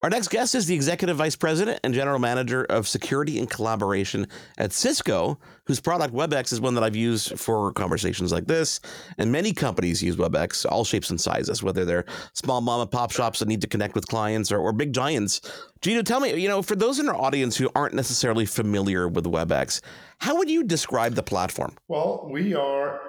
Our 0.00 0.10
next 0.10 0.28
guest 0.28 0.54
is 0.54 0.66
the 0.66 0.76
Executive 0.76 1.16
Vice 1.16 1.34
President 1.34 1.80
and 1.82 1.92
General 1.92 2.20
Manager 2.20 2.62
of 2.66 2.86
Security 2.86 3.40
and 3.40 3.50
Collaboration 3.50 4.28
at 4.56 4.72
Cisco, 4.72 5.40
whose 5.64 5.80
product 5.80 6.14
WebEx 6.14 6.52
is 6.52 6.60
one 6.60 6.74
that 6.74 6.84
I've 6.84 6.94
used 6.94 7.36
for 7.36 7.72
conversations 7.72 8.30
like 8.30 8.46
this. 8.46 8.78
And 9.18 9.32
many 9.32 9.52
companies 9.52 10.00
use 10.00 10.14
WebEx, 10.14 10.64
all 10.70 10.84
shapes 10.84 11.10
and 11.10 11.20
sizes, 11.20 11.64
whether 11.64 11.84
they're 11.84 12.04
small 12.32 12.60
mom 12.60 12.82
and 12.82 12.90
pop 12.92 13.10
shops 13.10 13.40
that 13.40 13.48
need 13.48 13.60
to 13.62 13.66
connect 13.66 13.96
with 13.96 14.06
clients 14.06 14.52
or, 14.52 14.60
or 14.60 14.72
big 14.72 14.92
giants. 14.92 15.40
Jeetu, 15.80 16.04
tell 16.04 16.20
me, 16.20 16.32
you 16.40 16.46
know, 16.46 16.62
for 16.62 16.76
those 16.76 17.00
in 17.00 17.08
our 17.08 17.16
audience 17.16 17.56
who 17.56 17.68
aren't 17.74 17.94
necessarily 17.94 18.46
familiar 18.46 19.08
with 19.08 19.24
WebEx, 19.24 19.80
how 20.18 20.36
would 20.36 20.48
you 20.48 20.62
describe 20.62 21.16
the 21.16 21.24
platform? 21.24 21.74
Well, 21.88 22.28
we 22.30 22.54
are 22.54 23.00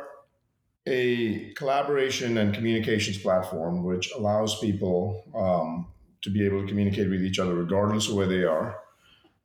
a 0.87 1.53
collaboration 1.53 2.39
and 2.39 2.51
communications 2.51 3.19
platform 3.19 3.83
which 3.83 4.11
allows 4.17 4.59
people 4.59 5.23
um, 5.35 5.85
to 6.21 6.29
be 6.29 6.45
able 6.45 6.61
to 6.61 6.67
communicate 6.67 7.09
with 7.09 7.23
each 7.23 7.39
other 7.39 7.55
regardless 7.55 8.09
of 8.09 8.15
where 8.15 8.27
they 8.27 8.43
are. 8.43 8.77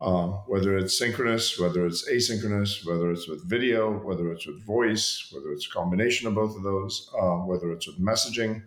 Uh, 0.01 0.27
whether 0.49 0.77
it's 0.77 0.99
synchronous, 0.99 1.59
whether 1.59 1.87
it's 1.87 2.11
asynchronous, 2.11 2.85
whether 2.85 3.11
it's 3.11 3.29
with 3.29 3.49
video, 3.49 3.93
whether 4.05 4.31
it's 4.33 4.47
with 4.47 4.63
voice, 4.67 5.31
whether 5.33 5.53
it's 5.53 5.67
a 5.67 5.71
combination 5.71 6.29
of 6.29 6.35
both 6.35 6.55
of 6.57 6.63
those, 6.63 7.11
uh, 7.19 7.37
whether 7.37 7.73
it's 7.73 7.87
with 7.87 7.99
messaging, 8.01 8.63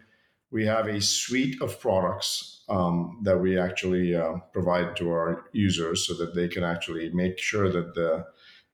we 0.51 0.65
have 0.65 0.87
a 0.87 1.01
suite 1.01 1.61
of 1.61 1.79
products 1.79 2.63
um, 2.69 3.19
that 3.23 3.37
we 3.37 3.59
actually 3.59 4.15
uh, 4.15 4.35
provide 4.53 4.95
to 4.95 5.09
our 5.09 5.45
users 5.51 6.07
so 6.07 6.13
that 6.15 6.33
they 6.33 6.47
can 6.47 6.63
actually 6.63 7.09
make 7.11 7.37
sure 7.37 7.71
that 7.71 7.93
the 7.93 8.25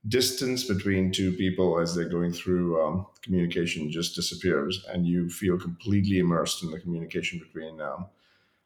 distance 0.07 0.63
between 0.63 1.11
two 1.11 1.31
people 1.33 1.79
as 1.79 1.95
they're 1.95 2.09
going 2.09 2.31
through 2.31 2.81
um, 2.81 3.05
communication 3.21 3.89
just 3.89 4.15
disappears 4.15 4.85
and 4.89 5.07
you 5.07 5.29
feel 5.29 5.57
completely 5.57 6.19
immersed 6.19 6.63
in 6.63 6.71
the 6.71 6.79
communication 6.79 7.39
between 7.39 7.79
um, 7.81 8.05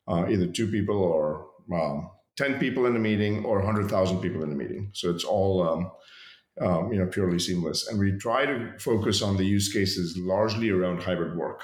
uh, 0.08 0.26
either 0.30 0.48
two 0.48 0.68
people 0.68 0.98
or 0.98 1.48
um, 1.74 2.10
10 2.38 2.60
people 2.60 2.86
in 2.86 2.96
a 2.96 3.00
meeting 3.00 3.44
or 3.44 3.58
100,000 3.58 4.22
people 4.22 4.44
in 4.44 4.52
a 4.52 4.56
meeting. 4.56 4.90
So 4.94 5.10
it's 5.10 5.24
all, 5.24 5.68
um, 5.68 5.92
um, 6.62 6.94
you 6.94 7.00
know, 7.00 7.08
purely 7.08 7.40
seamless. 7.40 7.88
And 7.88 8.00
we 8.00 8.14
try 8.14 8.46
to 8.46 8.74
focus 8.80 9.22
on 9.22 9.38
the 9.38 9.44
use 9.46 9.72
cases 9.72 10.18
largely 10.18 10.70
around 10.70 11.02
hybrid 11.02 11.36
work, 11.36 11.64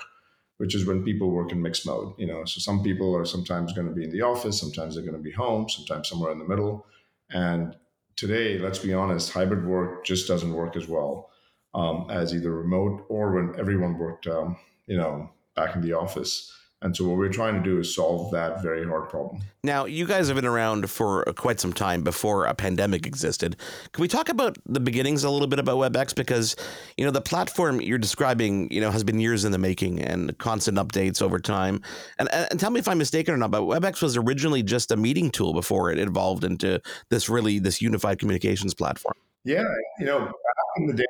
which 0.58 0.76
is 0.76 0.86
when 0.86 1.04
people 1.04 1.32
work 1.32 1.52
in 1.52 1.62
mixed 1.62 1.86
mode. 1.86 2.14
You 2.17 2.28
know, 2.28 2.44
so 2.45 2.59
some 2.59 2.84
people 2.84 3.16
are 3.16 3.26
sometimes 3.26 3.73
going 3.73 3.88
to 3.88 3.94
be 3.94 4.04
in 4.04 4.12
the 4.12 4.22
office, 4.22 4.60
sometimes 4.60 4.95
they're 4.95 5.06
going 5.06 5.17
to 5.17 5.23
be 5.23 5.32
home, 5.32 5.70
sometimes 5.70 6.10
somewhere 6.10 6.32
in 6.32 6.39
the 6.39 6.48
middle. 6.48 6.86
And 7.30 7.76
today, 8.16 8.58
let's 8.58 8.80
be 8.80 8.94
honest, 8.94 9.32
hybrid 9.32 9.66
work 9.66 10.06
just 10.06 10.28
doesn't 10.28 10.54
work 10.54 10.76
as 10.76 10.88
well 10.88 11.30
um, 11.76 12.08
as 12.10 12.34
either 12.34 12.52
remote 12.52 13.06
or 13.10 13.32
when 13.32 13.60
everyone 13.60 13.98
worked, 13.98 14.28
um, 14.28 14.58
you 14.88 14.98
know, 14.98 15.30
back 15.56 15.76
in 15.76 15.82
the 15.82 15.94
office. 15.94 16.52
And 16.84 16.95
so 16.95 17.08
what 17.08 17.17
we're 17.17 17.31
trying 17.31 17.56
to 17.56 17.62
do 17.62 17.80
is 17.80 17.95
solve 17.95 18.30
that 18.31 18.62
very 18.62 18.86
hard 18.86 19.08
problem. 19.08 19.42
Now, 19.64 19.86
you 19.86 20.06
guys 20.06 20.28
have 20.28 20.36
been 20.36 20.45
around 20.45 20.89
for 20.89 21.23
quite 21.38 21.62
some 21.62 21.72
time 21.72 22.03
before 22.03 22.44
a 22.44 22.53
pandemic 22.53 23.08
existed. 23.08 23.56
Can 23.94 24.02
we 24.02 24.09
talk 24.09 24.28
about 24.28 24.58
the 24.66 24.81
beginnings 24.81 25.23
a 25.23 25.30
little 25.30 25.48
bit 25.48 25.59
about 25.59 25.78
WebEx 25.78 26.14
because, 26.14 26.58
you 26.98 27.06
know, 27.06 27.11
the 27.11 27.22
platform 27.22 27.80
you're 27.80 27.98
describing, 27.98 28.70
you 28.70 28.81
know, 28.81 28.92
has 28.92 29.06
been 29.06 29.17
years 29.17 29.45
in 29.45 29.54
the 29.54 29.58
making 29.58 30.02
and 30.02 30.38
constant 30.39 30.78
updates 30.78 31.22
over 31.22 31.39
time. 31.39 31.81
And 32.20 32.28
and 32.34 32.59
tell 32.59 32.70
me 32.70 32.81
if 32.81 32.88
I'm 32.89 32.98
mistaken 32.98 33.34
or 33.34 33.38
not, 33.38 33.52
but 33.52 33.61
WebEx 33.61 34.02
was 34.02 34.17
originally 34.17 34.61
just 34.61 34.92
a 34.92 34.98
meeting 34.98 35.31
tool 35.31 35.54
before 35.54 35.89
it 35.89 36.00
evolved 36.00 36.44
into 36.44 36.81
this 37.09 37.30
really 37.30 37.59
this 37.59 37.81
unified 37.81 38.20
communications 38.20 38.73
platform. 38.73 39.16
Yeah, 39.45 39.64
you 40.00 40.06
know, 40.06 40.20
back 40.20 40.34
in 40.78 40.88
the 40.88 40.94
day, 40.94 41.06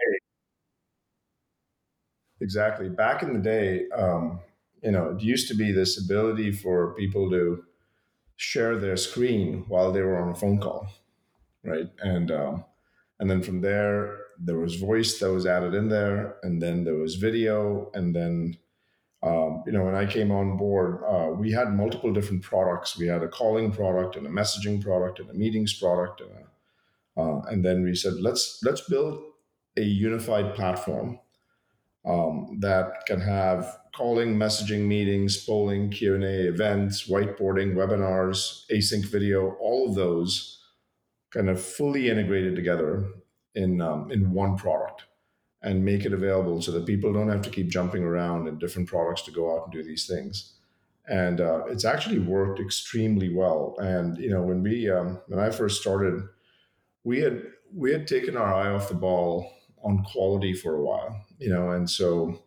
exactly. 2.42 2.90
Back 2.90 3.24
in 3.24 3.34
the 3.34 3.40
day, 3.40 3.88
um, 3.90 4.40
you 4.84 4.92
know, 4.92 5.12
it 5.12 5.22
used 5.22 5.48
to 5.48 5.56
be 5.56 5.72
this 5.72 5.98
ability 6.04 6.52
for 6.52 6.94
people 6.96 7.30
to 7.32 7.64
share 8.36 8.78
their 8.78 8.98
screen 8.98 9.64
while 9.68 9.92
they 9.92 10.02
were 10.02 10.18
on 10.18 10.30
a 10.30 10.36
phone 10.36 10.60
call, 10.60 10.88
right? 11.64 11.90
And 12.00 12.32
um, 12.32 12.66
and 13.20 13.30
then 13.30 13.42
from 13.42 13.62
there, 13.62 14.18
there 14.38 14.58
was 14.58 14.76
voice 14.76 15.20
that 15.20 15.32
was 15.32 15.46
added 15.46 15.74
in 15.74 15.90
there, 15.90 16.38
and 16.44 16.62
then 16.62 16.84
there 16.84 16.96
was 16.96 17.16
video, 17.16 17.90
and 17.94 18.16
then 18.16 18.58
um, 19.24 19.64
you 19.66 19.72
know, 19.72 19.86
when 19.86 19.96
I 19.96 20.06
came 20.06 20.32
on 20.32 20.58
board, 20.58 21.02
uh, 21.08 21.32
we 21.32 21.50
had 21.52 21.74
multiple 21.74 22.12
different 22.12 22.44
products. 22.44 22.98
We 22.98 23.08
had 23.08 23.24
a 23.24 23.30
calling 23.30 23.72
product, 23.72 24.18
and 24.18 24.28
a 24.28 24.30
messaging 24.30 24.84
product, 24.84 25.20
and 25.20 25.30
a 25.30 25.34
meetings 25.34 25.74
product, 25.80 26.22
and 26.22 26.32
a, 26.32 27.22
uh, 27.22 27.42
and 27.50 27.64
then 27.64 27.84
we 27.84 27.96
said, 27.96 28.16
let's 28.16 28.60
let's 28.64 28.82
build 28.82 29.24
a 29.78 29.82
unified 29.82 30.56
platform 30.56 31.20
um, 32.06 32.58
that 32.60 33.06
can 33.06 33.22
have 33.22 33.78
calling, 33.96 34.36
messaging, 34.36 34.82
meetings, 34.82 35.46
polling, 35.46 35.90
Q&A, 35.90 36.48
events, 36.48 37.08
whiteboarding, 37.08 37.76
webinars, 37.76 38.64
async 38.72 39.06
video, 39.06 39.52
all 39.60 39.90
of 39.90 39.96
those 39.96 40.60
kind 41.32 41.50
of 41.50 41.62
fully 41.62 42.10
integrated 42.10 42.56
together 42.56 43.06
in, 43.56 43.82
um, 43.82 44.12
in 44.12 44.32
one 44.32 44.58
product 44.58 45.04
and 45.62 45.86
make 45.86 46.06
it 46.06 46.14
available 46.14 46.62
so 46.62 46.72
that 46.72 46.86
people 46.86 47.14
don't 47.14 47.30
have 47.30 47.42
to 47.42 47.50
keep 47.50 47.70
jumping 47.70 48.04
around 48.04 48.48
in 48.48 48.58
different 48.58 48.88
products 48.88 49.22
to 49.24 49.32
go 49.32 49.56
out 49.56 49.64
and 49.64 49.74
do 49.74 49.84
these 49.84 50.06
things. 50.06 50.54
And 51.08 51.40
uh, 51.40 51.66
it's 51.66 51.86
actually 51.86 52.20
worked 52.20 52.60
extremely 52.60 53.34
well. 53.34 53.76
And 53.80 54.18
you 54.18 54.30
know, 54.30 54.42
when 54.42 54.64
we 54.64 54.90
um, 54.90 55.20
when 55.28 55.40
I 55.40 55.50
first 55.50 55.82
started, 55.82 56.22
we 57.04 57.20
had 57.20 57.44
we 57.74 57.92
had 57.92 58.08
taken 58.08 58.38
our 58.38 58.54
eye 58.54 58.74
off 58.74 58.90
the 58.90 58.96
ball 58.96 59.52
on 59.84 60.04
quality 60.04 60.54
for 60.54 60.76
a 60.76 60.82
while, 60.82 61.26
you 61.44 61.50
know, 61.54 61.66
and 61.76 61.90
so 61.90 62.40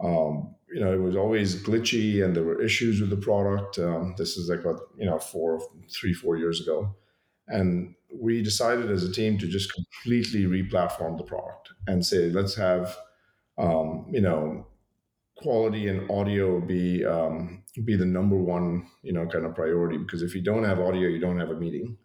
um, 0.00 0.54
you 0.74 0.80
know, 0.80 0.92
it 0.92 1.00
was 1.00 1.16
always 1.16 1.62
glitchy 1.62 2.24
and 2.24 2.34
there 2.34 2.42
were 2.42 2.60
issues 2.60 3.00
with 3.00 3.10
the 3.10 3.16
product. 3.16 3.78
Um, 3.78 4.14
this 4.18 4.36
is 4.36 4.48
like, 4.48 4.60
about, 4.60 4.80
you 4.98 5.06
know, 5.06 5.18
four, 5.18 5.60
three, 5.88 6.12
four 6.12 6.36
years 6.36 6.60
ago. 6.60 6.94
And 7.46 7.94
we 8.12 8.42
decided 8.42 8.90
as 8.90 9.04
a 9.04 9.12
team 9.12 9.38
to 9.38 9.46
just 9.46 9.72
completely 9.72 10.46
re-platform 10.46 11.16
the 11.16 11.22
product 11.22 11.70
and 11.86 12.04
say, 12.04 12.30
let's 12.30 12.56
have, 12.56 12.96
um, 13.56 14.06
you 14.10 14.20
know, 14.20 14.66
quality 15.36 15.88
and 15.88 16.10
audio 16.10 16.60
be 16.60 17.04
um, 17.04 17.62
be 17.84 17.96
the 17.96 18.06
number 18.06 18.36
one, 18.36 18.88
you 19.02 19.12
know, 19.12 19.26
kind 19.26 19.44
of 19.44 19.54
priority. 19.54 19.98
Because 19.98 20.22
if 20.22 20.34
you 20.34 20.42
don't 20.42 20.64
have 20.64 20.80
audio, 20.80 21.08
you 21.08 21.20
don't 21.20 21.38
have 21.38 21.50
a 21.50 21.60
meeting. 21.60 21.98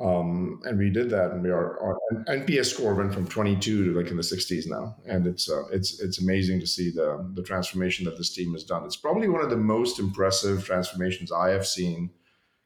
Um, 0.00 0.62
and 0.64 0.78
we 0.78 0.88
did 0.88 1.10
that, 1.10 1.32
and 1.32 1.42
we 1.42 1.50
are 1.50 1.78
our 1.78 1.98
NPS 2.26 2.66
score 2.66 2.94
went 2.94 3.12
from 3.12 3.26
22 3.26 3.84
to 3.92 4.00
like 4.00 4.10
in 4.10 4.16
the 4.16 4.22
60s 4.22 4.66
now, 4.66 4.96
and 5.06 5.26
it's 5.26 5.50
uh, 5.50 5.64
it's 5.70 6.00
it's 6.00 6.22
amazing 6.22 6.58
to 6.60 6.66
see 6.66 6.90
the 6.90 7.30
the 7.34 7.42
transformation 7.42 8.06
that 8.06 8.16
this 8.16 8.34
team 8.34 8.52
has 8.54 8.64
done. 8.64 8.84
It's 8.84 8.96
probably 8.96 9.28
one 9.28 9.42
of 9.42 9.50
the 9.50 9.58
most 9.58 9.98
impressive 9.98 10.64
transformations 10.64 11.30
I 11.30 11.50
have 11.50 11.66
seen 11.66 12.10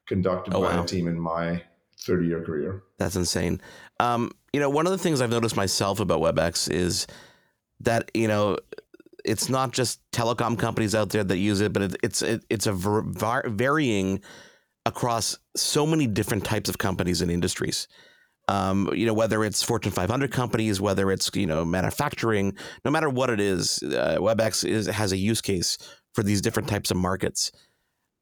conducted 0.06 0.54
oh, 0.54 0.60
by 0.60 0.76
wow. 0.76 0.84
a 0.84 0.86
team 0.86 1.08
in 1.08 1.18
my 1.18 1.62
30 2.06 2.26
year 2.26 2.44
career. 2.44 2.84
That's 2.98 3.16
insane. 3.16 3.60
Um, 3.98 4.30
you 4.52 4.60
know, 4.60 4.70
one 4.70 4.86
of 4.86 4.92
the 4.92 4.98
things 4.98 5.20
I've 5.20 5.30
noticed 5.30 5.56
myself 5.56 5.98
about 5.98 6.20
WebEx 6.20 6.70
is 6.70 7.08
that 7.80 8.12
you 8.14 8.28
know 8.28 8.58
it's 9.24 9.48
not 9.48 9.72
just 9.72 10.00
telecom 10.12 10.56
companies 10.56 10.94
out 10.94 11.10
there 11.10 11.24
that 11.24 11.38
use 11.38 11.60
it, 11.60 11.72
but 11.72 11.82
it, 11.82 11.96
it's 12.04 12.22
it, 12.22 12.44
it's 12.48 12.68
a 12.68 12.72
var- 12.72 13.48
varying 13.48 14.20
across 14.86 15.38
so 15.56 15.86
many 15.86 16.06
different 16.06 16.44
types 16.44 16.68
of 16.68 16.78
companies 16.78 17.22
and 17.22 17.30
industries. 17.30 17.88
Um, 18.48 18.90
you 18.94 19.06
know, 19.06 19.14
whether 19.14 19.42
it's 19.42 19.62
Fortune 19.62 19.92
500 19.92 20.30
companies, 20.30 20.80
whether 20.80 21.10
it's 21.10 21.30
you 21.34 21.46
know 21.46 21.64
manufacturing, 21.64 22.56
no 22.84 22.90
matter 22.90 23.08
what 23.08 23.30
it 23.30 23.40
is, 23.40 23.82
uh, 23.82 24.18
WebEx 24.18 24.68
is, 24.68 24.86
has 24.86 25.12
a 25.12 25.16
use 25.16 25.40
case 25.40 25.78
for 26.12 26.22
these 26.22 26.42
different 26.42 26.68
types 26.68 26.90
of 26.90 26.98
markets. 26.98 27.50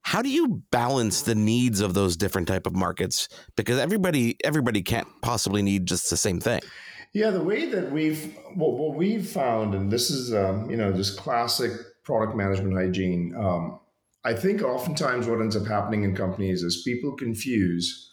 How 0.02 0.22
do 0.22 0.28
you 0.28 0.62
balance 0.70 1.22
the 1.22 1.34
needs 1.34 1.80
of 1.80 1.94
those 1.94 2.16
different 2.16 2.48
type 2.48 2.66
of 2.66 2.74
markets? 2.74 3.28
Because 3.56 3.78
everybody 3.78 4.36
everybody 4.44 4.82
can't 4.82 5.08
possibly 5.22 5.62
need 5.62 5.86
just 5.86 6.08
the 6.10 6.16
same 6.16 6.40
thing. 6.40 6.60
Yeah, 7.12 7.30
the 7.30 7.42
way 7.42 7.66
that 7.66 7.90
we've 7.90 8.36
what, 8.54 8.74
what 8.74 8.94
we've 8.94 9.26
found, 9.26 9.74
and 9.74 9.90
this 9.90 10.10
is 10.10 10.32
um, 10.32 10.70
you 10.70 10.76
know 10.76 10.92
just 10.92 11.18
classic 11.18 11.72
product 12.04 12.36
management 12.36 12.74
hygiene. 12.74 13.34
Um, 13.36 13.80
I 14.24 14.34
think 14.34 14.62
oftentimes 14.62 15.26
what 15.26 15.40
ends 15.40 15.56
up 15.56 15.66
happening 15.66 16.04
in 16.04 16.14
companies 16.14 16.62
is 16.62 16.82
people 16.82 17.12
confuse 17.12 18.12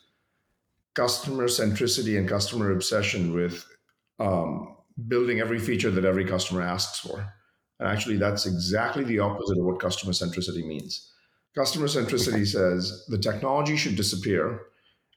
customer 0.96 1.46
centricity 1.46 2.18
and 2.18 2.28
customer 2.28 2.72
obsession 2.72 3.34
with 3.34 3.66
um, 4.20 4.76
building 5.08 5.40
every 5.40 5.60
feature 5.60 5.92
that 5.92 6.06
every 6.06 6.26
customer 6.26 6.62
asks 6.62 7.00
for. 7.00 7.34
And 7.80 7.88
actually, 7.88 8.18
that's 8.18 8.46
exactly 8.46 9.04
the 9.04 9.20
opposite 9.20 9.60
of 9.60 9.66
what 9.66 9.80
customer 9.80 10.12
centricity 10.12 10.66
means. 10.66 11.12
Customer 11.56 11.88
centricity 11.88 12.46
says 12.46 13.06
the 13.08 13.18
technology 13.18 13.78
should 13.78 13.96
disappear 13.96 14.62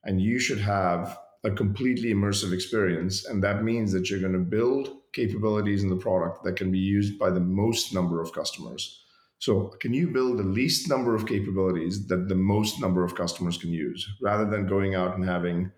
and 0.04 0.20
you 0.20 0.38
should 0.38 0.60
have 0.60 1.18
a 1.44 1.50
completely 1.50 2.12
immersive 2.12 2.52
experience. 2.52 3.24
And 3.24 3.42
that 3.42 3.64
means 3.64 3.92
that 3.92 4.10
you're 4.10 4.20
going 4.20 4.32
to 4.34 4.38
build 4.38 4.90
capabilities 5.12 5.82
in 5.82 5.90
the 5.90 5.96
product 5.96 6.44
that 6.44 6.56
can 6.56 6.70
be 6.70 6.78
used 6.78 7.18
by 7.18 7.30
the 7.30 7.40
most 7.40 7.92
number 7.92 8.20
of 8.20 8.32
customers 8.32 9.02
so, 9.42 9.74
can 9.80 9.92
you 9.92 10.06
build 10.06 10.38
the 10.38 10.44
least 10.44 10.88
number 10.88 11.16
of 11.16 11.26
capabilities 11.26 12.06
that 12.06 12.28
the 12.28 12.36
most 12.36 12.80
number 12.80 13.02
of 13.02 13.16
customers 13.16 13.58
can 13.58 13.70
use 13.70 14.08
rather 14.20 14.48
than 14.48 14.68
going 14.68 14.94
out 14.94 15.16
and 15.16 15.24
having 15.24 15.72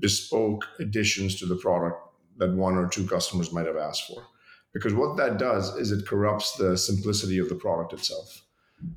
bespoke 0.00 0.64
additions 0.80 1.38
to 1.38 1.46
the 1.46 1.54
product 1.54 1.96
that 2.38 2.56
one 2.56 2.74
or 2.74 2.88
two 2.88 3.06
customers 3.06 3.52
might 3.52 3.66
have 3.66 3.76
asked 3.76 4.08
for? 4.08 4.26
Because 4.72 4.94
what 4.94 5.16
that 5.16 5.38
does 5.38 5.76
is 5.76 5.92
it 5.92 6.08
corrupts 6.08 6.56
the 6.56 6.76
simplicity 6.76 7.38
of 7.38 7.48
the 7.48 7.54
product 7.54 7.92
itself. 7.92 8.42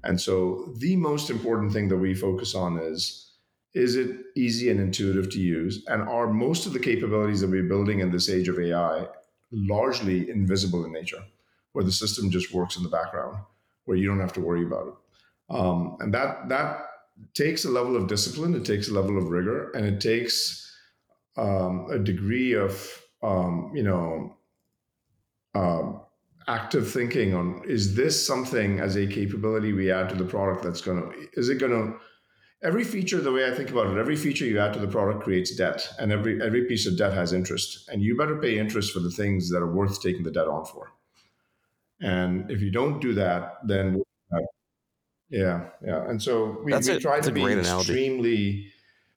And 0.03 0.19
so 0.19 0.73
the 0.79 0.95
most 0.95 1.29
important 1.29 1.71
thing 1.71 1.87
that 1.89 1.97
we 1.97 2.15
focus 2.15 2.55
on 2.55 2.79
is 2.79 3.35
is 3.75 3.95
it 3.95 4.17
easy 4.35 4.71
and 4.71 4.79
intuitive 4.79 5.29
to 5.29 5.39
use? 5.39 5.85
And 5.85 6.01
are 6.01 6.25
most 6.25 6.65
of 6.65 6.73
the 6.73 6.79
capabilities 6.79 7.41
that 7.41 7.51
we're 7.51 7.69
building 7.69 7.99
in 7.99 8.09
this 8.09 8.31
age 8.31 8.47
of 8.47 8.57
AI 8.57 9.05
largely 9.51 10.27
invisible 10.27 10.85
in 10.85 10.91
nature, 10.91 11.23
where 11.73 11.85
the 11.85 11.91
system 11.91 12.31
just 12.31 12.51
works 12.51 12.77
in 12.77 12.81
the 12.81 12.89
background, 12.89 13.37
where 13.88 13.98
you 13.98 14.07
don't 14.07 14.19
have 14.19 14.34
to 14.34 14.42
worry 14.42 14.63
about 14.63 14.88
it? 14.88 14.94
Um, 15.50 15.98
and 16.00 16.13
that 16.13 16.50
that 16.50 16.86
takes 17.34 17.66
a 17.66 17.69
level 17.69 17.95
of 17.95 18.07
discipline, 18.07 18.54
it 18.54 18.66
takes 18.66 18.89
a 18.89 18.94
level 18.94 19.18
of 19.18 19.30
rigor, 19.30 19.72
and 19.72 19.86
it 19.86 20.00
takes 20.00 20.63
um, 21.38 21.88
a 21.92 22.00
degree 22.00 22.54
of 22.54 23.01
um, 23.24 23.72
you 23.74 23.84
know 23.84 24.36
um, 25.56 26.01
active 26.48 26.89
thinking 26.89 27.34
on 27.34 27.62
is 27.68 27.95
this 27.95 28.25
something 28.25 28.80
as 28.80 28.95
a 28.95 29.07
capability 29.07 29.74
we 29.74 29.92
add 29.92 30.10
to 30.10 30.16
the 30.16 30.25
product 30.25 30.63
that's 30.63 30.81
going 30.81 31.01
to 31.01 31.28
is 31.34 31.50
it 31.50 31.60
going 31.60 31.72
to 31.72 31.98
every 32.63 32.84
feature 32.84 33.19
the 33.19 33.31
way 33.31 33.45
i 33.45 33.54
think 33.54 33.69
about 33.69 33.88
it 33.88 33.98
every 33.98 34.16
feature 34.16 34.45
you 34.45 34.60
add 34.60 34.74
to 34.74 34.80
the 34.80 34.88
product 34.88 35.22
creates 35.22 35.56
debt 35.56 35.88
and 36.00 36.12
every 36.12 36.42
every 36.42 36.63
piece 36.66 36.88
of 36.88 36.98
debt 36.98 37.13
has 37.13 37.34
interest 37.34 37.88
and 37.92 38.01
you 38.01 38.16
better 38.16 38.38
pay 38.38 38.57
interest 38.57 38.94
for 38.94 39.00
the 39.00 39.12
things 39.12 39.50
that 39.50 39.62
are 39.62 39.74
worth 39.74 40.01
taking 40.01 40.24
the 40.24 40.31
debt 40.31 40.48
on 40.48 40.63
for 40.66 40.94
and 42.01 42.49
if 42.51 42.61
you 42.61 42.71
don't 42.71 42.99
do 42.99 43.13
that 43.13 43.57
then 43.63 44.01
yeah 45.29 45.69
yeah. 45.85 46.07
And 46.09 46.21
so 46.21 46.61
we, 46.63 46.73
we 46.73 46.99
try 46.99 47.19
to 47.19 47.31
be 47.31 47.44
extremely 47.45 48.71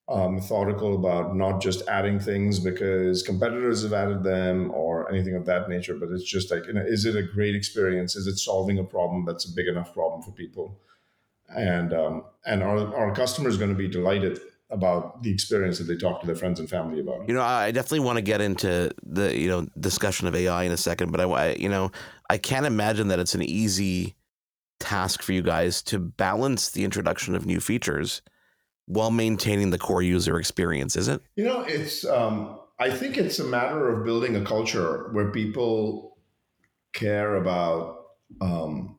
uh, 0.08 0.28
methodical 0.28 0.96
about 0.96 1.36
not 1.36 1.62
just 1.62 1.86
adding 1.86 2.18
things 2.18 2.58
because 2.58 3.22
competitors 3.22 3.82
have 3.84 3.92
added 3.92 4.24
them 4.24 4.72
or 4.72 5.08
anything 5.08 5.36
of 5.36 5.46
that 5.46 5.68
nature 5.68 5.94
but 5.94 6.08
it's 6.10 6.24
just 6.24 6.50
like 6.50 6.66
you 6.66 6.72
know 6.72 6.84
is 6.84 7.04
it 7.04 7.16
a 7.16 7.22
great 7.22 7.54
experience? 7.54 8.16
Is 8.16 8.26
it 8.26 8.38
solving 8.38 8.78
a 8.78 8.84
problem 8.84 9.24
that's 9.24 9.44
a 9.44 9.54
big 9.54 9.68
enough 9.68 9.94
problem 9.94 10.22
for 10.22 10.32
people? 10.32 10.80
And 11.48 11.92
um, 11.92 12.24
and 12.46 12.62
our, 12.62 12.94
our 12.94 13.14
customer 13.14 13.48
is 13.48 13.56
going 13.56 13.70
to 13.70 13.76
be 13.76 13.88
delighted 13.88 14.40
about 14.70 15.22
the 15.22 15.30
experience 15.30 15.78
that 15.78 15.84
they 15.84 15.96
talk 15.96 16.20
to 16.20 16.26
their 16.26 16.36
friends 16.36 16.60
and 16.60 16.68
family 16.68 17.00
about. 17.00 17.26
You 17.26 17.34
know, 17.34 17.42
I 17.42 17.70
definitely 17.70 18.00
want 18.00 18.16
to 18.16 18.22
get 18.22 18.40
into 18.40 18.90
the 19.02 19.36
you 19.36 19.48
know 19.48 19.66
discussion 19.78 20.26
of 20.26 20.34
AI 20.34 20.64
in 20.64 20.72
a 20.72 20.76
second, 20.76 21.10
but 21.10 21.20
I 21.20 21.54
you 21.54 21.68
know 21.68 21.90
I 22.28 22.38
can't 22.38 22.66
imagine 22.66 23.08
that 23.08 23.18
it's 23.18 23.34
an 23.34 23.42
easy 23.42 24.14
task 24.78 25.22
for 25.22 25.32
you 25.32 25.42
guys 25.42 25.82
to 25.82 25.98
balance 25.98 26.70
the 26.70 26.84
introduction 26.84 27.34
of 27.34 27.46
new 27.46 27.60
features 27.60 28.22
while 28.86 29.10
maintaining 29.10 29.70
the 29.70 29.78
core 29.78 30.02
user 30.02 30.38
experience, 30.38 30.96
is 30.96 31.06
it? 31.06 31.20
You 31.36 31.44
know, 31.44 31.62
it's 31.62 32.04
um, 32.04 32.58
I 32.78 32.90
think 32.90 33.18
it's 33.18 33.38
a 33.38 33.44
matter 33.44 33.88
of 33.88 34.04
building 34.04 34.36
a 34.36 34.44
culture 34.44 35.10
where 35.12 35.30
people 35.30 36.18
care 36.92 37.36
about 37.36 37.98
um, 38.40 38.98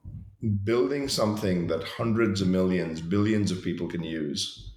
building 0.63 1.07
something 1.07 1.67
that 1.67 1.83
hundreds 1.83 2.41
of 2.41 2.47
millions, 2.47 3.01
billions 3.01 3.51
of 3.51 3.63
people 3.63 3.87
can 3.87 4.03
use 4.03 4.70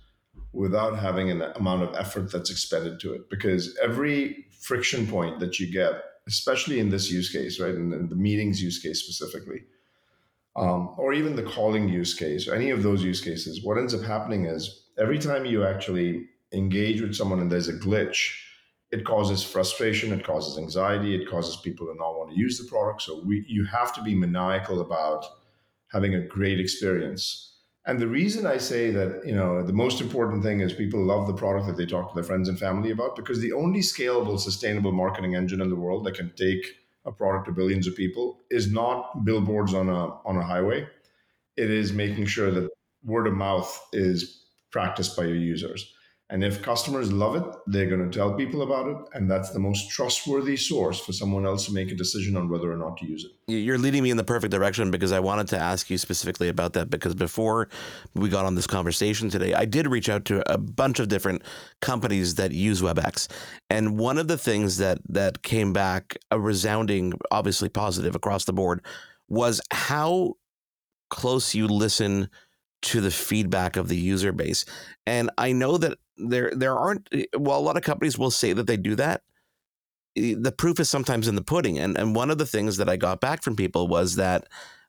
without 0.54 0.98
having 0.98 1.30
an 1.30 1.42
amount 1.56 1.82
of 1.82 1.94
effort 1.96 2.30
that's 2.32 2.50
expended 2.50 3.00
to 3.00 3.12
it. 3.12 3.28
Because 3.28 3.76
every 3.82 4.46
friction 4.60 5.06
point 5.06 5.40
that 5.40 5.58
you 5.58 5.70
get, 5.70 6.02
especially 6.26 6.78
in 6.80 6.88
this 6.88 7.10
use 7.10 7.30
case, 7.30 7.60
right, 7.60 7.74
in, 7.74 7.92
in 7.92 8.08
the 8.08 8.16
meetings 8.16 8.62
use 8.62 8.78
case 8.78 9.02
specifically, 9.02 9.64
um, 10.56 10.94
or 10.96 11.12
even 11.12 11.34
the 11.34 11.42
calling 11.42 11.88
use 11.88 12.14
case, 12.14 12.46
or 12.46 12.54
any 12.54 12.70
of 12.70 12.82
those 12.82 13.02
use 13.02 13.20
cases, 13.20 13.64
what 13.64 13.76
ends 13.76 13.94
up 13.94 14.02
happening 14.02 14.46
is 14.46 14.84
every 14.98 15.18
time 15.18 15.44
you 15.44 15.66
actually 15.66 16.26
engage 16.52 17.00
with 17.00 17.14
someone 17.14 17.40
and 17.40 17.50
there's 17.50 17.68
a 17.68 17.72
glitch, 17.72 18.38
it 18.92 19.04
causes 19.04 19.42
frustration, 19.42 20.12
it 20.12 20.24
causes 20.24 20.56
anxiety, 20.56 21.20
it 21.20 21.28
causes 21.28 21.56
people 21.56 21.86
to 21.88 21.94
not 21.96 22.16
want 22.16 22.30
to 22.30 22.38
use 22.38 22.58
the 22.58 22.68
product. 22.68 23.02
So 23.02 23.22
we, 23.26 23.44
you 23.48 23.64
have 23.64 23.92
to 23.94 24.02
be 24.02 24.14
maniacal 24.14 24.80
about 24.80 25.24
having 25.90 26.14
a 26.14 26.20
great 26.20 26.60
experience. 26.60 27.53
And 27.86 27.98
the 27.98 28.08
reason 28.08 28.46
I 28.46 28.56
say 28.56 28.90
that, 28.92 29.26
you 29.26 29.34
know, 29.34 29.62
the 29.62 29.72
most 29.72 30.00
important 30.00 30.42
thing 30.42 30.60
is 30.60 30.72
people 30.72 31.04
love 31.04 31.26
the 31.26 31.34
product 31.34 31.66
that 31.66 31.76
they 31.76 31.84
talk 31.84 32.08
to 32.08 32.14
their 32.14 32.24
friends 32.24 32.48
and 32.48 32.58
family 32.58 32.90
about 32.90 33.14
because 33.14 33.40
the 33.40 33.52
only 33.52 33.80
scalable, 33.80 34.40
sustainable 34.40 34.92
marketing 34.92 35.34
engine 35.34 35.60
in 35.60 35.68
the 35.68 35.76
world 35.76 36.04
that 36.04 36.14
can 36.14 36.32
take 36.34 36.64
a 37.04 37.12
product 37.12 37.46
to 37.46 37.52
billions 37.52 37.86
of 37.86 37.94
people 37.94 38.40
is 38.50 38.72
not 38.72 39.24
billboards 39.24 39.74
on 39.74 39.90
a 39.90 40.06
on 40.24 40.36
a 40.38 40.42
highway. 40.42 40.86
It 41.56 41.70
is 41.70 41.92
making 41.92 42.26
sure 42.26 42.50
that 42.50 42.70
word 43.04 43.26
of 43.26 43.34
mouth 43.34 43.78
is 43.92 44.46
practiced 44.70 45.14
by 45.14 45.24
your 45.24 45.36
users. 45.36 45.92
And 46.30 46.42
if 46.42 46.62
customers 46.62 47.12
love 47.12 47.36
it, 47.36 47.44
they're 47.66 47.88
going 47.88 48.10
to 48.10 48.18
tell 48.18 48.32
people 48.32 48.62
about 48.62 48.86
it. 48.88 48.96
And 49.12 49.30
that's 49.30 49.50
the 49.50 49.58
most 49.58 49.90
trustworthy 49.90 50.56
source 50.56 50.98
for 50.98 51.12
someone 51.12 51.44
else 51.44 51.66
to 51.66 51.72
make 51.72 51.90
a 51.92 51.94
decision 51.94 52.34
on 52.34 52.48
whether 52.48 52.72
or 52.72 52.78
not 52.78 52.96
to 52.98 53.06
use 53.06 53.26
it. 53.26 53.32
You're 53.46 53.76
leading 53.76 54.02
me 54.02 54.10
in 54.10 54.16
the 54.16 54.24
perfect 54.24 54.50
direction 54.50 54.90
because 54.90 55.12
I 55.12 55.20
wanted 55.20 55.48
to 55.48 55.58
ask 55.58 55.90
you 55.90 55.98
specifically 55.98 56.48
about 56.48 56.72
that. 56.72 56.88
Because 56.88 57.14
before 57.14 57.68
we 58.14 58.30
got 58.30 58.46
on 58.46 58.54
this 58.54 58.66
conversation 58.66 59.28
today, 59.28 59.52
I 59.52 59.66
did 59.66 59.86
reach 59.86 60.08
out 60.08 60.24
to 60.26 60.50
a 60.50 60.56
bunch 60.56 60.98
of 60.98 61.08
different 61.08 61.42
companies 61.82 62.36
that 62.36 62.52
use 62.52 62.80
WebEx. 62.80 63.28
And 63.68 63.98
one 63.98 64.16
of 64.16 64.26
the 64.26 64.38
things 64.38 64.78
that, 64.78 65.00
that 65.10 65.42
came 65.42 65.74
back 65.74 66.16
a 66.30 66.40
resounding, 66.40 67.12
obviously 67.30 67.68
positive 67.68 68.14
across 68.14 68.46
the 68.46 68.54
board 68.54 68.82
was 69.28 69.60
how 69.70 70.34
close 71.10 71.54
you 71.54 71.68
listen 71.68 72.30
to 72.82 73.00
the 73.00 73.10
feedback 73.10 73.76
of 73.76 73.88
the 73.88 73.96
user 73.96 74.32
base. 74.32 74.64
And 75.06 75.30
I 75.38 75.52
know 75.52 75.78
that 75.78 75.98
there 76.16 76.52
there 76.54 76.78
aren't 76.78 77.08
eh, 77.12 77.24
well 77.36 77.58
a 77.58 77.60
lot 77.60 77.76
of 77.76 77.82
companies 77.82 78.18
will 78.18 78.30
say 78.30 78.52
that 78.52 78.66
they 78.66 78.76
do 78.76 78.94
that. 78.96 79.22
Eh, 80.16 80.34
the 80.38 80.52
proof 80.52 80.80
is 80.80 80.88
sometimes 80.90 81.28
in 81.28 81.34
the 81.34 81.42
pudding. 81.42 81.78
And 81.78 81.96
and 81.96 82.14
one 82.14 82.30
of 82.30 82.38
the 82.38 82.46
things 82.46 82.76
that 82.76 82.88
I 82.88 82.96
got 82.96 83.20
back 83.20 83.42
from 83.42 83.56
people 83.56 83.88
was 83.88 84.16
that 84.16 84.46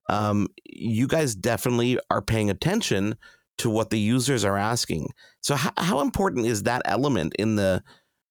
um, 0.10 0.48
you 0.66 1.07
guys 1.07 1.36
definitely 1.36 2.00
are 2.10 2.22
paying 2.22 2.50
attention 2.50 3.16
to 3.57 3.69
what 3.69 3.89
the 3.89 4.00
users 4.00 4.44
are 4.44 4.57
asking. 4.57 5.10
So 5.42 5.56
how, 5.56 5.72
how 5.77 6.01
important 6.01 6.45
is 6.45 6.63
that 6.63 6.81
element 6.86 7.33
in 7.39 7.56
the 7.56 7.83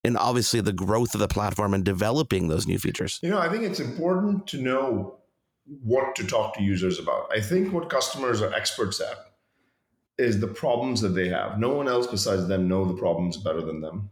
in 0.05 0.17
obviously 0.17 0.61
the 0.61 0.73
growth 0.73 1.14
of 1.14 1.20
the 1.20 1.29
platform 1.29 1.73
and 1.73 1.85
developing 1.85 2.49
those 2.49 2.67
new 2.67 2.79
features? 2.79 3.19
You 3.23 3.31
know, 3.31 3.38
I 3.38 3.49
think 3.49 3.64
it's 3.64 3.81
important 3.81 4.47
to 4.49 4.58
know 4.58 5.19
what 5.67 6.14
to 6.17 6.26
talk 6.26 6.55
to 6.55 6.62
users 6.62 6.99
about. 6.99 7.31
I 7.35 7.40
think 7.40 7.73
what 7.73 7.88
customers 7.88 8.43
are 8.43 8.52
experts 8.52 9.00
at 9.00 9.33
is 10.19 10.40
the 10.40 10.46
problems 10.46 11.00
that 11.00 11.11
they 11.11 11.28
have. 11.28 11.58
No 11.58 11.70
one 11.70 11.88
else 11.88 12.06
besides 12.06 12.46
them 12.46 12.69
know 12.69 12.84
the 12.84 12.94
problems 12.94 13.37
better 13.37 13.61
than 13.61 13.81
them. 13.81 14.11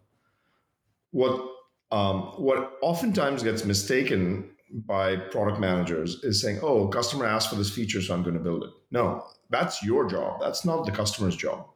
What 1.10 1.48
um, 1.90 2.22
what 2.38 2.78
oftentimes 2.80 3.42
gets 3.42 3.64
mistaken 3.64 4.50
by 4.72 5.16
product 5.16 5.60
managers 5.60 6.24
is 6.24 6.40
saying, 6.40 6.60
"Oh, 6.62 6.88
customer 6.88 7.26
asked 7.26 7.50
for 7.50 7.56
this 7.56 7.70
feature, 7.70 8.00
so 8.00 8.14
I'm 8.14 8.22
going 8.22 8.36
to 8.36 8.42
build 8.42 8.64
it." 8.64 8.70
No, 8.90 9.26
that's 9.50 9.82
your 9.82 10.08
job. 10.08 10.40
That's 10.40 10.64
not 10.64 10.86
the 10.86 10.92
customer's 10.92 11.36
job. 11.36 11.66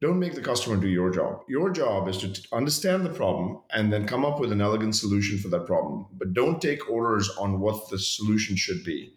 Don't 0.00 0.18
make 0.18 0.34
the 0.34 0.42
customer 0.42 0.76
do 0.76 0.88
your 0.88 1.12
job. 1.12 1.44
Your 1.48 1.70
job 1.70 2.08
is 2.08 2.18
to 2.18 2.32
t- 2.32 2.42
understand 2.52 3.06
the 3.06 3.10
problem 3.10 3.60
and 3.70 3.92
then 3.92 4.04
come 4.04 4.24
up 4.24 4.40
with 4.40 4.50
an 4.50 4.60
elegant 4.60 4.96
solution 4.96 5.38
for 5.38 5.46
that 5.50 5.64
problem. 5.64 6.06
But 6.18 6.34
don't 6.34 6.60
take 6.60 6.90
orders 6.90 7.30
on 7.38 7.60
what 7.60 7.88
the 7.88 8.00
solution 8.00 8.56
should 8.56 8.82
be 8.82 9.14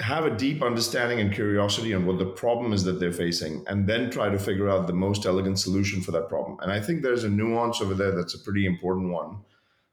have 0.00 0.24
a 0.24 0.36
deep 0.36 0.62
understanding 0.62 1.20
and 1.20 1.32
curiosity 1.32 1.94
on 1.94 2.06
what 2.06 2.18
the 2.18 2.26
problem 2.26 2.72
is 2.72 2.84
that 2.84 3.00
they're 3.00 3.12
facing 3.12 3.64
and 3.66 3.86
then 3.86 4.10
try 4.10 4.28
to 4.28 4.38
figure 4.38 4.68
out 4.68 4.86
the 4.86 4.92
most 4.92 5.26
elegant 5.26 5.58
solution 5.58 6.00
for 6.00 6.12
that 6.12 6.28
problem. 6.28 6.58
And 6.60 6.72
i 6.72 6.80
think 6.80 7.02
there's 7.02 7.24
a 7.24 7.28
nuance 7.28 7.80
over 7.80 7.94
there 7.94 8.12
that's 8.12 8.34
a 8.34 8.38
pretty 8.38 8.66
important 8.66 9.12
one 9.12 9.38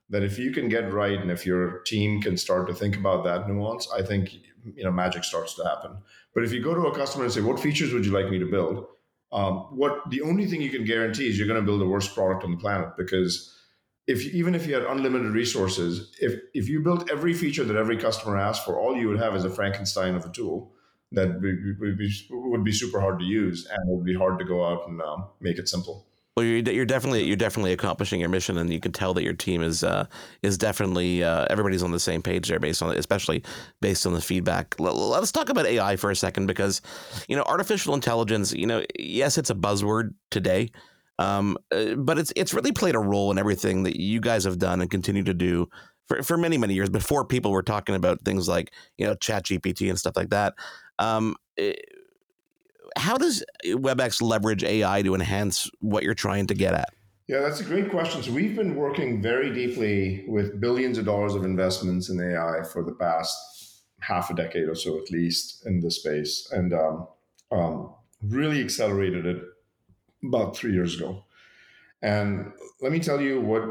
that 0.10 0.24
if 0.24 0.38
you 0.38 0.52
can 0.52 0.70
get 0.70 0.94
right 0.94 1.20
and 1.20 1.32
if 1.32 1.46
your 1.46 1.80
team 1.80 2.22
can 2.22 2.38
start 2.38 2.68
to 2.68 2.74
think 2.74 2.96
about 2.96 3.24
that 3.24 3.48
nuance 3.48 3.88
i 3.92 4.02
think 4.04 4.30
you 4.76 4.84
know 4.84 4.92
magic 4.92 5.24
starts 5.24 5.56
to 5.56 5.64
happen. 5.64 5.98
But 6.34 6.44
if 6.44 6.52
you 6.52 6.62
go 6.62 6.74
to 6.74 6.88
a 6.88 6.96
customer 6.96 7.26
and 7.26 7.34
say 7.34 7.42
what 7.42 7.60
features 7.60 7.94
would 7.94 8.06
you 8.06 8.12
like 8.12 8.30
me 8.30 8.40
to 8.40 8.46
build? 8.46 8.88
Um, 9.32 9.68
what 9.72 10.10
the 10.10 10.22
only 10.22 10.46
thing 10.46 10.62
you 10.62 10.70
can 10.70 10.86
guarantee 10.86 11.28
is 11.28 11.38
you're 11.38 11.48
going 11.48 11.60
to 11.60 11.66
build 11.66 11.82
the 11.82 11.88
worst 11.88 12.14
product 12.14 12.44
on 12.44 12.52
the 12.52 12.58
planet 12.58 12.96
because 12.98 13.55
if 14.08 14.24
even 14.34 14.54
if 14.54 14.68
you 14.68 14.74
had 14.76 14.84
unlimited 14.84 15.32
resources, 15.32 16.16
if 16.20 16.40
if 16.54 16.70
you 16.70 16.82
built 16.82 17.10
every 17.10 17.34
feature 17.34 17.64
that 17.64 17.76
every 17.76 17.98
customer 17.98 18.38
asked 18.38 18.66
for, 18.66 18.80
all 18.80 18.96
you 18.96 19.08
would 19.08 19.20
have 19.20 19.36
is 19.36 19.46
a 19.46 19.50
Frankenstein 19.50 20.16
of 20.16 20.26
a 20.26 20.30
tool 20.30 20.72
that 21.12 21.42
would 21.42 21.98
be, 21.98 22.26
would 22.30 22.64
be 22.64 22.72
super 22.72 23.00
hard 23.00 23.20
to 23.20 23.26
use, 23.26 23.66
and 23.66 23.80
would 23.90 24.06
be 24.06 24.14
hard 24.14 24.38
to 24.40 24.46
go 24.46 24.66
out 24.66 24.88
and 24.88 25.02
um, 25.02 25.26
make 25.40 25.58
it 25.58 25.68
simple. 25.68 26.06
Well, 26.36 26.46
you're, 26.46 26.58
you're, 26.58 26.86
definitely 26.86 27.24
you're 27.24 27.38
definitely 27.38 27.72
accomplishing 27.72 28.20
your 28.20 28.28
mission, 28.28 28.58
and 28.58 28.72
you 28.72 28.82
can 28.82 28.92
tell 28.92 29.14
that 29.14 29.24
your 29.24 29.34
team 29.34 29.64
is 29.64 29.84
uh, 29.84 30.06
is 30.44 30.58
definitely 30.58 31.24
uh, 31.24 31.46
everybody's 31.50 31.82
on 31.82 31.92
the 31.92 32.00
same 32.00 32.22
page 32.22 32.50
there, 32.50 32.60
based 32.60 32.84
on 32.84 32.96
especially 32.96 33.42
based 33.82 34.06
on 34.06 34.14
the 34.14 34.22
feedback. 34.22 34.76
Let's 34.78 35.32
talk 35.32 35.50
about 35.50 35.66
AI 35.66 35.96
for 35.96 36.12
a 36.12 36.16
second, 36.16 36.48
because 36.48 36.82
you 37.30 37.38
know 37.38 37.44
artificial 37.44 37.94
intelligence. 37.96 38.54
You 38.54 38.68
know, 38.68 38.84
yes, 39.00 39.38
it's 39.38 39.50
a 39.50 39.56
buzzword 39.56 40.14
today. 40.30 40.72
Um, 41.18 41.58
uh, 41.74 41.96
but 41.96 42.18
it's 42.18 42.34
it's 42.36 42.54
really 42.54 42.72
played 42.72 42.96
a 42.96 43.00
role 43.00 43.32
in 43.32 43.38
everything 43.38 43.84
that 43.84 44.00
you 44.00 44.20
guys 44.20 44.44
have 44.44 44.60
done 44.60 44.82
and 44.82 44.90
continue 44.90 45.24
to 45.24 45.34
do 45.34 45.70
for, 46.08 46.22
for 46.24 46.38
many 46.38 46.58
many 46.58 46.74
years 46.74 46.90
before 46.90 47.26
people 47.26 47.52
were 47.52 47.64
talking 47.64 47.96
about 47.96 48.22
things 48.26 48.48
like 48.48 48.74
you 48.98 49.06
know 49.06 49.16
ChatGPT 49.16 49.90
and 49.90 49.98
stuff 49.98 50.16
like 50.16 50.30
that. 50.30 50.56
Um, 51.00 51.36
eh, 51.58 51.74
how 52.98 53.18
does 53.18 53.44
WebEx 53.66 54.22
leverage 54.22 54.64
AI 54.64 55.02
to 55.02 55.16
enhance 55.16 55.70
what 55.80 56.04
you're 56.04 56.14
trying 56.14 56.48
to 56.48 56.54
get 56.54 56.74
at? 56.74 56.90
Yeah, 57.28 57.40
that's 57.40 57.60
a 57.60 57.64
great 57.64 57.90
question. 57.90 58.22
So 58.22 58.32
we've 58.32 58.56
been 58.56 58.76
working 58.76 59.22
very 59.22 59.52
deeply 59.52 60.26
with 60.28 60.62
billions 60.62 60.98
of 60.98 61.06
dollars 61.06 61.34
of 61.34 61.44
investments 61.44 62.10
in 62.10 62.20
AI 62.22 62.64
for 62.72 62.84
the 62.84 62.94
past 62.94 63.84
half 64.02 64.30
a 64.30 64.36
decade 64.36 64.70
or 64.70 64.76
so 64.76 64.98
at 64.98 65.10
least 65.10 65.66
in 65.66 65.80
this 65.80 65.98
space, 65.98 66.48
and 66.52 66.74
um, 66.74 67.08
um, 67.52 67.94
really 68.22 68.62
accelerated 68.62 69.26
it 69.26 69.42
about 70.28 70.56
three 70.56 70.74
years 70.74 70.96
ago. 70.96 71.24
And 72.02 72.52
let 72.82 72.92
me 72.92 73.00
tell 73.00 73.22
you 73.22 73.42
what 73.42 73.64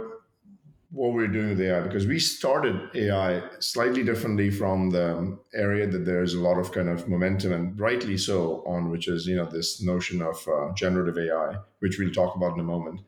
what 0.94 1.12
we're 1.12 1.26
doing 1.26 1.49
with 1.49 1.61
AI 1.61 1.80
because 1.80 2.06
we 2.06 2.20
started 2.20 2.88
AI 2.94 3.42
slightly 3.58 4.04
differently 4.04 4.49
from 4.49 4.90
the 4.90 5.37
area 5.52 5.88
that 5.88 6.04
there's 6.04 6.34
a 6.34 6.40
lot 6.40 6.56
of 6.56 6.70
kind 6.70 6.88
of 6.88 7.08
momentum 7.08 7.52
and 7.52 7.78
rightly 7.78 8.16
so 8.16 8.62
on, 8.64 8.90
which 8.90 9.08
is 9.08 9.26
you 9.26 9.34
know 9.34 9.44
this 9.44 9.82
notion 9.82 10.23
of 10.23 10.37
uh, 10.49 10.73
generative 10.75 11.18
AI, 11.18 11.56
which 11.80 11.99
we'll 11.99 12.12
talk 12.12 12.37
about 12.37 12.54
in 12.54 12.61
a 12.61 12.64
moment. 12.64 13.00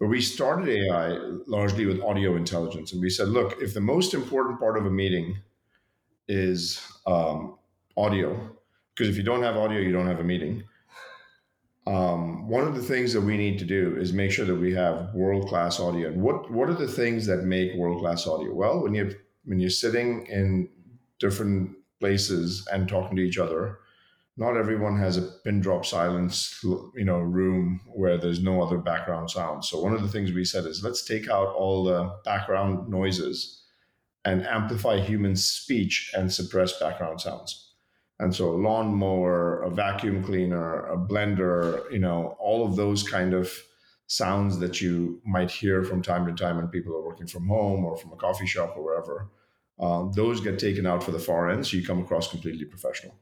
But 0.00 0.08
we 0.08 0.20
started 0.20 0.68
AI 0.68 1.08
largely 1.46 1.86
with 1.86 2.00
audio 2.02 2.34
intelligence, 2.34 2.92
and 2.92 3.00
we 3.00 3.10
said, 3.10 3.28
look, 3.28 3.60
if 3.60 3.74
the 3.74 3.80
most 3.80 4.12
important 4.12 4.58
part 4.58 4.76
of 4.76 4.86
a 4.86 4.90
meeting 4.90 5.36
is 6.26 6.80
um, 7.06 7.58
audio, 7.96 8.50
because 8.94 9.08
if 9.08 9.16
you 9.16 9.22
don't 9.22 9.42
have 9.42 9.56
audio, 9.56 9.78
you 9.78 9.92
don't 9.92 10.06
have 10.06 10.20
a 10.20 10.24
meeting 10.24 10.64
um, 11.86 12.48
one 12.48 12.66
of 12.66 12.74
the 12.74 12.82
things 12.82 13.12
that 13.14 13.22
we 13.22 13.36
need 13.36 13.58
to 13.58 13.64
do 13.64 13.96
is 13.96 14.12
make 14.12 14.30
sure 14.30 14.44
that 14.44 14.54
we 14.54 14.74
have 14.74 15.14
world 15.14 15.48
class 15.48 15.80
audio. 15.80 16.08
And 16.08 16.22
what 16.22 16.50
what 16.50 16.68
are 16.68 16.74
the 16.74 16.88
things 16.88 17.26
that 17.26 17.44
make 17.44 17.74
world 17.74 18.00
class 18.00 18.26
audio? 18.26 18.52
Well, 18.54 18.82
when 18.82 18.94
you 18.94 19.14
when 19.44 19.60
you're 19.60 19.70
sitting 19.70 20.26
in 20.26 20.68
different 21.18 21.76
places 21.98 22.66
and 22.72 22.88
talking 22.88 23.16
to 23.16 23.22
each 23.22 23.38
other, 23.38 23.78
not 24.36 24.56
everyone 24.56 24.98
has 24.98 25.16
a 25.16 25.22
pin 25.22 25.60
drop 25.60 25.86
silence, 25.86 26.58
you 26.62 27.04
know, 27.04 27.18
room 27.18 27.80
where 27.86 28.18
there's 28.18 28.42
no 28.42 28.62
other 28.62 28.78
background 28.78 29.30
sound. 29.30 29.64
So 29.64 29.80
one 29.80 29.92
of 29.92 30.02
the 30.02 30.08
things 30.08 30.32
we 30.32 30.44
said 30.44 30.64
is 30.66 30.84
let's 30.84 31.02
take 31.02 31.28
out 31.28 31.54
all 31.54 31.84
the 31.84 32.14
background 32.24 32.88
noises 32.88 33.62
and 34.24 34.46
amplify 34.46 34.98
human 35.00 35.34
speech 35.34 36.10
and 36.14 36.32
suppress 36.32 36.78
background 36.78 37.20
sounds. 37.20 37.69
And 38.20 38.34
so 38.34 38.50
a 38.50 38.56
lawnmower, 38.56 39.62
a 39.62 39.70
vacuum 39.70 40.22
cleaner, 40.22 40.84
a 40.84 40.98
blender, 40.98 41.90
you 41.90 41.98
know, 41.98 42.36
all 42.38 42.66
of 42.66 42.76
those 42.76 43.02
kind 43.02 43.32
of 43.32 43.50
sounds 44.08 44.58
that 44.58 44.82
you 44.82 45.22
might 45.24 45.50
hear 45.50 45.82
from 45.82 46.02
time 46.02 46.26
to 46.26 46.32
time 46.34 46.56
when 46.56 46.68
people 46.68 46.94
are 46.94 47.02
working 47.02 47.26
from 47.26 47.48
home 47.48 47.82
or 47.82 47.96
from 47.96 48.12
a 48.12 48.16
coffee 48.16 48.46
shop 48.46 48.74
or 48.76 48.84
wherever, 48.84 49.30
um, 49.78 50.12
those 50.14 50.42
get 50.42 50.58
taken 50.58 50.84
out 50.84 51.02
for 51.02 51.12
the 51.12 51.18
far 51.18 51.48
end. 51.50 51.66
So 51.66 51.78
you 51.78 51.86
come 51.86 52.02
across 52.02 52.28
completely 52.28 52.66
professional. 52.66 53.16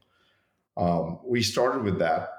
Um, 0.75 1.19
we 1.25 1.43
started 1.43 1.83
with 1.83 1.99
that. 1.99 2.31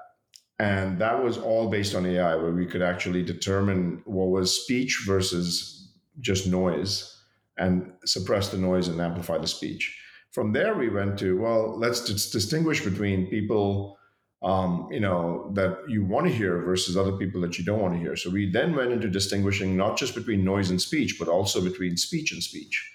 And 0.59 0.99
that 0.99 1.23
was 1.23 1.39
all 1.39 1.67
based 1.67 1.95
on 1.95 2.05
AI, 2.05 2.35
where 2.35 2.51
we 2.51 2.67
could 2.67 2.83
actually 2.83 3.23
determine 3.23 4.03
what 4.05 4.27
was 4.27 4.63
speech 4.63 5.01
versus 5.07 5.91
just 6.19 6.45
noise 6.45 7.19
and 7.57 7.93
suppress 8.05 8.49
the 8.49 8.57
noise 8.57 8.87
and 8.87 9.01
amplify 9.01 9.39
the 9.39 9.47
speech 9.47 9.97
from 10.31 10.53
there 10.53 10.75
we 10.75 10.89
went 10.89 11.19
to 11.19 11.39
well 11.39 11.77
let's 11.77 12.01
distinguish 12.31 12.83
between 12.83 13.27
people 13.27 13.97
um, 14.43 14.87
you 14.91 14.99
know 14.99 15.51
that 15.53 15.77
you 15.87 16.03
want 16.03 16.25
to 16.27 16.33
hear 16.33 16.59
versus 16.61 16.97
other 16.97 17.11
people 17.11 17.41
that 17.41 17.59
you 17.59 17.63
don't 17.63 17.79
want 17.79 17.93
to 17.93 17.99
hear. 17.99 18.15
So 18.15 18.29
we 18.29 18.49
then 18.49 18.75
went 18.75 18.91
into 18.91 19.07
distinguishing 19.07 19.77
not 19.77 19.97
just 19.97 20.15
between 20.15 20.43
noise 20.43 20.71
and 20.71 20.81
speech 20.81 21.17
but 21.19 21.27
also 21.27 21.61
between 21.61 21.95
speech 21.95 22.31
and 22.31 22.41
speech. 22.41 22.89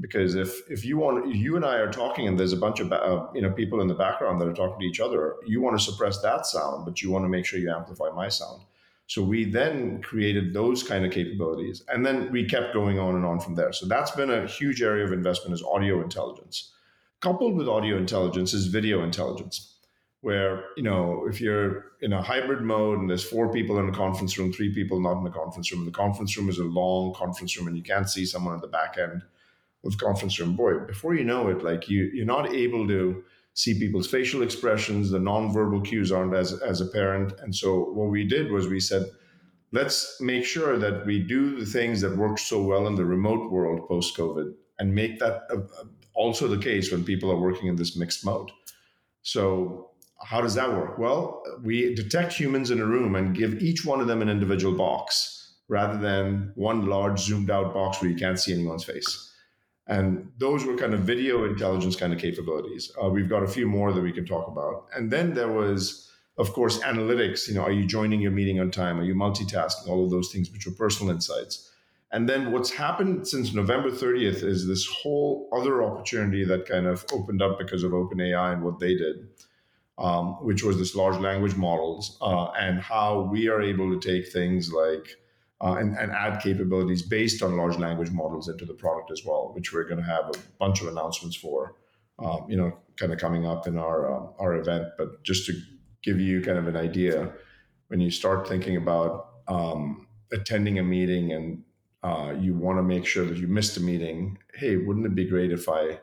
Because 0.00 0.34
if 0.34 0.58
if 0.70 0.84
you 0.84 0.96
want 0.96 1.34
you 1.34 1.56
and 1.56 1.64
I 1.64 1.76
are 1.76 1.90
talking 1.90 2.26
and 2.26 2.38
there's 2.38 2.54
a 2.54 2.58
bunch 2.58 2.80
of 2.80 2.92
uh, 2.92 3.26
you 3.34 3.42
know 3.42 3.50
people 3.50 3.82
in 3.82 3.88
the 3.88 3.94
background 3.94 4.40
that 4.40 4.48
are 4.48 4.54
talking 4.54 4.80
to 4.80 4.86
each 4.86 5.00
other 5.00 5.36
you 5.46 5.60
want 5.60 5.78
to 5.78 5.84
suppress 5.84 6.20
that 6.22 6.46
sound 6.46 6.84
but 6.86 7.02
you 7.02 7.10
want 7.10 7.24
to 7.24 7.28
make 7.28 7.44
sure 7.44 7.58
you 7.58 7.70
amplify 7.70 8.08
my 8.10 8.28
sound. 8.28 8.62
So 9.08 9.22
we 9.22 9.44
then 9.44 10.02
created 10.02 10.52
those 10.52 10.82
kind 10.82 11.04
of 11.04 11.12
capabilities 11.12 11.82
and 11.88 12.06
then 12.06 12.32
we 12.32 12.44
kept 12.44 12.72
going 12.72 12.98
on 12.98 13.16
and 13.16 13.24
on 13.24 13.38
from 13.38 13.54
there. 13.54 13.72
So 13.72 13.86
that's 13.86 14.12
been 14.12 14.30
a 14.30 14.46
huge 14.46 14.80
area 14.80 15.04
of 15.04 15.12
investment 15.12 15.54
is 15.54 15.62
audio 15.62 16.02
intelligence 16.02 16.72
coupled 17.26 17.56
with 17.56 17.68
audio 17.68 17.96
intelligence 17.96 18.54
is 18.54 18.66
video 18.66 19.02
intelligence 19.02 19.78
where 20.20 20.62
you 20.76 20.82
know 20.84 21.26
if 21.28 21.40
you're 21.40 21.86
in 22.00 22.12
a 22.12 22.22
hybrid 22.22 22.62
mode 22.62 23.00
and 23.00 23.10
there's 23.10 23.28
four 23.28 23.52
people 23.52 23.80
in 23.80 23.88
a 23.88 23.92
conference 23.92 24.38
room 24.38 24.52
three 24.52 24.72
people 24.72 25.00
not 25.00 25.18
in 25.18 25.24
the 25.24 25.38
conference 25.42 25.72
room 25.72 25.80
and 25.80 25.88
the 25.88 25.98
conference 26.04 26.36
room 26.36 26.48
is 26.48 26.58
a 26.58 26.64
long 26.64 27.12
conference 27.14 27.56
room 27.56 27.66
and 27.66 27.76
you 27.76 27.82
can't 27.82 28.08
see 28.08 28.24
someone 28.24 28.54
at 28.54 28.60
the 28.60 28.68
back 28.68 28.96
end 28.96 29.24
of 29.84 29.90
the 29.90 29.98
conference 29.98 30.38
room 30.38 30.54
boy 30.54 30.78
before 30.86 31.16
you 31.16 31.24
know 31.24 31.48
it 31.48 31.64
like 31.64 31.88
you 31.88 32.04
you're 32.14 32.24
not 32.36 32.52
able 32.52 32.86
to 32.86 33.24
see 33.54 33.76
people's 33.76 34.06
facial 34.06 34.42
expressions 34.42 35.10
the 35.10 35.18
nonverbal 35.18 35.84
cues 35.84 36.12
aren't 36.12 36.34
as 36.34 36.52
as 36.62 36.80
apparent. 36.80 37.32
And 37.40 37.52
so 37.52 37.90
what 37.98 38.10
we 38.10 38.22
did 38.22 38.52
was 38.52 38.68
we 38.68 38.78
said 38.78 39.04
let's 39.72 40.20
make 40.20 40.44
sure 40.44 40.78
that 40.78 41.04
we 41.04 41.18
do 41.18 41.58
the 41.58 41.66
things 41.66 42.00
that 42.02 42.16
worked 42.16 42.38
so 42.38 42.62
well 42.62 42.86
in 42.86 42.94
the 42.94 43.04
remote 43.04 43.50
world 43.50 43.88
post 43.88 44.16
covid 44.16 44.52
and 44.78 44.94
make 44.94 45.18
that 45.18 45.42
a, 45.50 45.56
a, 45.56 45.84
also 46.16 46.48
the 46.48 46.58
case 46.58 46.90
when 46.90 47.04
people 47.04 47.30
are 47.30 47.40
working 47.40 47.68
in 47.68 47.76
this 47.76 47.96
mixed 47.96 48.24
mode. 48.24 48.50
So, 49.22 49.90
how 50.22 50.40
does 50.40 50.54
that 50.54 50.70
work? 50.70 50.98
Well, 50.98 51.42
we 51.62 51.94
detect 51.94 52.32
humans 52.32 52.70
in 52.70 52.80
a 52.80 52.86
room 52.86 53.14
and 53.14 53.36
give 53.36 53.62
each 53.62 53.84
one 53.84 54.00
of 54.00 54.06
them 54.06 54.22
an 54.22 54.30
individual 54.30 54.74
box 54.74 55.54
rather 55.68 55.98
than 55.98 56.52
one 56.54 56.86
large 56.86 57.20
zoomed 57.20 57.50
out 57.50 57.74
box 57.74 58.00
where 58.00 58.10
you 58.10 58.16
can't 58.16 58.38
see 58.38 58.54
anyone's 58.54 58.84
face. 58.84 59.32
And 59.88 60.32
those 60.38 60.64
were 60.64 60.76
kind 60.76 60.94
of 60.94 61.00
video 61.00 61.44
intelligence 61.44 61.96
kind 61.96 62.12
of 62.12 62.18
capabilities. 62.18 62.90
Uh, 63.02 63.08
we've 63.08 63.28
got 63.28 63.42
a 63.42 63.48
few 63.48 63.66
more 63.66 63.92
that 63.92 64.00
we 64.00 64.12
can 64.12 64.24
talk 64.24 64.48
about. 64.48 64.86
And 64.94 65.10
then 65.10 65.34
there 65.34 65.52
was, 65.52 66.10
of 66.38 66.52
course, 66.52 66.78
analytics. 66.80 67.46
You 67.46 67.54
know, 67.54 67.62
are 67.62 67.72
you 67.72 67.86
joining 67.86 68.20
your 68.20 68.32
meeting 68.32 68.58
on 68.58 68.70
time? 68.70 68.98
Are 68.98 69.04
you 69.04 69.14
multitasking? 69.14 69.88
All 69.88 70.04
of 70.04 70.10
those 70.10 70.32
things, 70.32 70.50
which 70.50 70.66
are 70.66 70.72
personal 70.72 71.12
insights. 71.12 71.70
And 72.12 72.28
then 72.28 72.52
what's 72.52 72.70
happened 72.70 73.26
since 73.26 73.52
November 73.52 73.90
30th 73.90 74.44
is 74.44 74.66
this 74.66 74.86
whole 74.86 75.48
other 75.52 75.82
opportunity 75.82 76.44
that 76.44 76.66
kind 76.66 76.86
of 76.86 77.04
opened 77.12 77.42
up 77.42 77.58
because 77.58 77.82
of 77.82 77.92
OpenAI 77.92 78.52
and 78.52 78.62
what 78.62 78.78
they 78.78 78.94
did, 78.94 79.28
um, 79.98 80.44
which 80.44 80.62
was 80.62 80.78
this 80.78 80.94
large 80.94 81.20
language 81.20 81.56
models 81.56 82.16
uh, 82.20 82.46
and 82.52 82.80
how 82.80 83.22
we 83.22 83.48
are 83.48 83.60
able 83.60 83.98
to 83.98 84.08
take 84.08 84.32
things 84.32 84.72
like 84.72 85.16
uh, 85.60 85.74
and, 85.74 85.96
and, 85.96 86.12
add 86.12 86.38
capabilities 86.42 87.00
based 87.00 87.42
on 87.42 87.56
large 87.56 87.78
language 87.78 88.10
models 88.10 88.48
into 88.48 88.66
the 88.66 88.74
product 88.74 89.10
as 89.10 89.22
well, 89.24 89.52
which 89.54 89.72
we're 89.72 89.84
going 89.84 89.96
to 89.96 90.04
have 90.04 90.26
a 90.26 90.38
bunch 90.58 90.82
of 90.82 90.88
announcements 90.88 91.34
for, 91.34 91.76
um, 92.18 92.44
you 92.46 92.58
know, 92.58 92.76
kind 92.96 93.10
of 93.10 93.18
coming 93.18 93.46
up 93.46 93.66
in 93.66 93.78
our 93.78 94.14
um, 94.14 94.34
our 94.38 94.54
event. 94.56 94.88
But 94.98 95.22
just 95.22 95.46
to 95.46 95.58
give 96.02 96.20
you 96.20 96.42
kind 96.42 96.58
of 96.58 96.68
an 96.68 96.76
idea, 96.76 97.32
when 97.88 98.00
you 98.00 98.10
start 98.10 98.46
thinking 98.46 98.76
about 98.76 99.28
um, 99.48 100.06
attending 100.30 100.78
a 100.78 100.82
meeting 100.82 101.32
and 101.32 101.62
uh, 102.06 102.30
you 102.38 102.54
want 102.54 102.78
to 102.78 102.84
make 102.84 103.04
sure 103.04 103.24
that 103.24 103.36
you 103.36 103.48
missed 103.48 103.76
a 103.76 103.80
meeting. 103.80 104.38
Hey, 104.54 104.76
wouldn't 104.76 105.06
it 105.06 105.16
be 105.16 105.24
great 105.24 105.50
if 105.50 105.68
I 105.68 105.98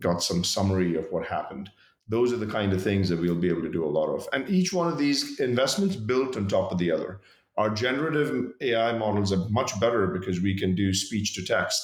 got 0.00 0.22
some 0.22 0.42
summary 0.42 0.96
of 0.96 1.12
what 1.12 1.26
happened? 1.26 1.68
Those 2.08 2.32
are 2.32 2.38
the 2.38 2.46
kind 2.46 2.72
of 2.72 2.82
things 2.82 3.10
that 3.10 3.20
we'll 3.20 3.34
be 3.34 3.50
able 3.50 3.60
to 3.60 3.70
do 3.70 3.84
a 3.84 3.96
lot 3.98 4.08
of. 4.08 4.26
And 4.32 4.48
each 4.48 4.72
one 4.72 4.88
of 4.88 4.96
these 4.96 5.40
investments 5.40 5.94
built 5.94 6.38
on 6.38 6.48
top 6.48 6.72
of 6.72 6.78
the 6.78 6.90
other. 6.90 7.20
Our 7.58 7.68
generative 7.68 8.52
AI 8.62 8.96
models 8.96 9.30
are 9.30 9.46
much 9.50 9.78
better 9.78 10.06
because 10.06 10.40
we 10.40 10.58
can 10.58 10.74
do 10.74 10.94
speech 10.94 11.34
to 11.34 11.44
text, 11.44 11.82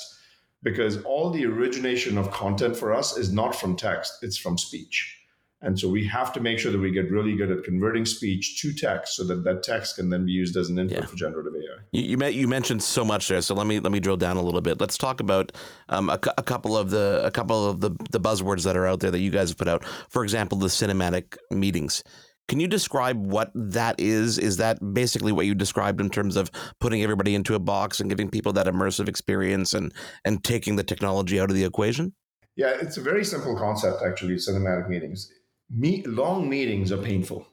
because 0.63 1.03
all 1.03 1.29
the 1.29 1.45
origination 1.45 2.17
of 2.17 2.31
content 2.31 2.75
for 2.75 2.95
us 2.95 3.19
is 3.19 3.35
not 3.35 3.55
from 3.55 3.77
text, 3.77 4.15
it's 4.23 4.39
from 4.39 4.57
speech. 4.57 5.18
And 5.61 5.79
so 5.79 5.89
we 5.89 6.07
have 6.07 6.33
to 6.35 6.41
make 6.41 6.61
sure 6.61 6.71
that 6.71 6.79
we 6.79 6.93
get 6.93 7.11
really 7.11 7.35
good 7.35 7.51
at 7.51 7.65
converting 7.65 8.07
speech 8.07 8.61
to 8.63 8.73
text 8.73 9.17
so 9.17 9.25
that 9.25 9.43
that 9.43 9.65
text 9.65 9.97
can 9.97 10.09
then 10.09 10.25
be 10.25 10.31
used 10.31 10.57
as 10.57 10.69
an 10.69 10.79
input 10.79 10.99
yeah. 10.99 11.07
for 11.07 11.17
generative 11.17 11.53
AI. 11.53 11.83
You, 11.91 12.17
you, 12.17 12.27
you, 12.27 12.49
mentioned 12.49 12.81
so 12.81 13.05
much 13.05 13.27
there, 13.27 13.41
so 13.41 13.57
let 13.57 13.67
me 13.67 13.81
let 13.81 13.91
me 13.91 13.99
drill 13.99 14.17
down 14.17 14.37
a 14.37 14.43
little 14.43 14.61
bit. 14.61 14.81
Let's 14.81 14.97
talk 14.97 15.19
about 15.19 15.51
um, 15.89 16.11
a, 16.11 16.21
a, 16.39 16.45
couple 16.45 16.77
of 16.77 16.91
the 16.91 17.23
a 17.25 17.33
couple 17.33 17.69
of 17.69 17.81
the, 17.81 17.91
the 18.11 18.21
buzzwords 18.21 18.63
that 18.65 18.77
are 18.77 18.87
out 18.87 19.01
there 19.01 19.11
that 19.11 19.19
you 19.19 19.33
guys 19.33 19.49
have 19.49 19.59
put 19.59 19.67
out. 19.67 19.85
For 20.09 20.23
example, 20.23 20.59
the 20.59 20.69
cinematic 20.69 21.37
meetings. 21.51 22.05
Can 22.47 22.61
you 22.61 22.69
describe 22.69 23.19
what 23.27 23.51
that 23.55 23.97
is? 23.99 24.39
Is 24.39 24.59
that 24.59 24.79
basically 24.95 25.33
what 25.33 25.45
you 25.45 25.55
described 25.55 26.01
in 26.01 26.09
terms 26.09 26.37
of 26.37 26.51
putting 26.81 27.03
everybody 27.03 27.35
into 27.35 27.55
a 27.55 27.59
box 27.59 28.01
and 28.01 28.09
giving 28.09 28.31
people 28.31 28.53
that 28.55 28.67
immersive 28.67 29.09
experience 29.09 29.75
and 29.75 29.93
and 30.25 30.45
taking 30.45 30.77
the 30.77 30.85
technology 30.85 31.41
out 31.41 31.51
of 31.51 31.57
the 31.57 31.65
equation? 31.65 32.15
Yeah, 32.55 32.77
it's 32.81 32.97
a 32.97 33.03
very 33.03 33.25
simple 33.25 33.57
concept 33.57 34.03
actually. 34.07 34.37
Cinematic 34.37 34.89
meetings 34.89 35.33
meet, 35.71 36.07
long 36.07 36.49
meetings 36.49 36.93
are 36.93 36.99
painful, 36.99 37.47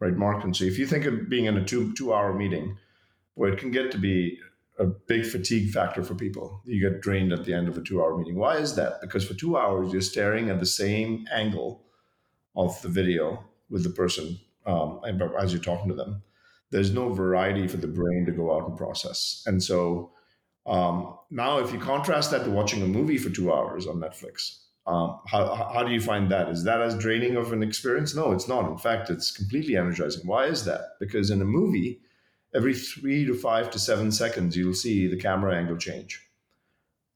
right, 0.00 0.14
Marc? 0.14 0.44
And 0.44 0.56
so 0.56 0.64
if 0.64 0.78
you 0.78 0.86
think 0.86 1.04
of 1.04 1.28
being 1.28 1.46
in 1.46 1.56
a 1.56 1.64
two 1.64 1.92
two 1.94 2.12
hour 2.12 2.32
meeting, 2.34 2.76
where 3.34 3.52
it 3.52 3.58
can 3.58 3.70
get 3.70 3.92
to 3.92 3.98
be 3.98 4.38
a 4.78 4.84
big 4.84 5.26
fatigue 5.26 5.70
factor 5.70 6.04
for 6.04 6.14
people. 6.14 6.62
You 6.64 6.80
get 6.80 7.00
drained 7.00 7.32
at 7.32 7.44
the 7.44 7.52
end 7.52 7.68
of 7.68 7.76
a 7.76 7.82
two 7.82 8.00
hour 8.00 8.16
meeting. 8.16 8.36
Why 8.36 8.56
is 8.56 8.76
that? 8.76 9.00
Because 9.00 9.26
for 9.26 9.34
two 9.34 9.56
hours, 9.56 9.92
you're 9.92 10.00
staring 10.00 10.50
at 10.50 10.60
the 10.60 10.66
same 10.66 11.26
angle 11.32 11.84
of 12.56 12.80
the 12.82 12.88
video 12.88 13.44
with 13.70 13.82
the 13.82 13.90
person 13.90 14.38
um, 14.66 15.00
as 15.38 15.52
you're 15.52 15.62
talking 15.62 15.88
to 15.88 15.94
them. 15.94 16.22
There's 16.70 16.92
no 16.92 17.12
variety 17.12 17.66
for 17.66 17.78
the 17.78 17.88
brain 17.88 18.24
to 18.26 18.32
go 18.32 18.54
out 18.54 18.68
and 18.68 18.76
process. 18.76 19.42
And 19.46 19.62
so 19.62 20.12
um, 20.66 21.16
now, 21.30 21.58
if 21.58 21.72
you 21.72 21.78
contrast 21.78 22.30
that 22.30 22.44
to 22.44 22.50
watching 22.50 22.82
a 22.82 22.86
movie 22.86 23.18
for 23.18 23.30
two 23.30 23.52
hours 23.52 23.86
on 23.86 23.96
Netflix, 23.96 24.64
um, 24.88 25.20
how, 25.26 25.54
how 25.74 25.84
do 25.84 25.92
you 25.92 26.00
find 26.00 26.30
that? 26.30 26.48
Is 26.48 26.64
that 26.64 26.80
as 26.80 26.96
draining 26.96 27.36
of 27.36 27.52
an 27.52 27.62
experience? 27.62 28.14
No, 28.14 28.32
it's 28.32 28.48
not. 28.48 28.70
In 28.70 28.78
fact, 28.78 29.10
it's 29.10 29.30
completely 29.30 29.76
energizing. 29.76 30.26
Why 30.26 30.46
is 30.46 30.64
that? 30.64 30.80
Because 30.98 31.30
in 31.30 31.42
a 31.42 31.44
movie, 31.44 32.00
every 32.54 32.74
three 32.74 33.26
to 33.26 33.34
five 33.34 33.70
to 33.72 33.78
seven 33.78 34.10
seconds, 34.10 34.56
you'll 34.56 34.72
see 34.72 35.06
the 35.06 35.18
camera 35.18 35.54
angle 35.54 35.76
change. 35.76 36.26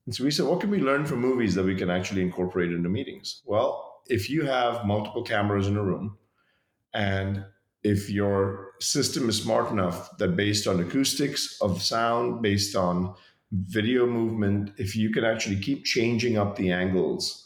And 0.05 0.15
so 0.15 0.23
we 0.23 0.31
said, 0.31 0.45
what 0.45 0.61
can 0.61 0.71
we 0.71 0.81
learn 0.81 1.07
from 1.07 1.21
movies 1.21 1.55
that 1.55 1.65
we 1.65 1.75
can 1.75 1.89
actually 1.89 2.21
incorporate 2.21 2.73
into 2.73 2.91
meetings? 2.91 3.41
Well, 3.47 4.03
if 4.07 4.29
you 4.29 4.45
have 4.45 4.85
multiple 4.85 5.23
cameras 5.23 5.67
in 5.67 5.79
a 5.79 5.83
room 5.83 6.19
and 6.93 7.43
if 7.85 8.11
your 8.11 8.73
system 8.81 9.31
is 9.31 9.41
smart 9.41 9.71
enough 9.71 10.15
that 10.19 10.37
based 10.37 10.67
on 10.67 10.79
acoustics 10.81 11.59
of 11.63 11.83
sound, 11.83 12.43
based 12.43 12.77
on 12.77 13.15
video 13.53 14.07
movement, 14.07 14.73
if 14.77 14.95
you 14.95 15.09
can 15.09 15.25
actually 15.25 15.57
keep 15.57 15.87
changing 15.87 16.37
up 16.37 16.57
the 16.57 16.71
angles, 16.71 17.42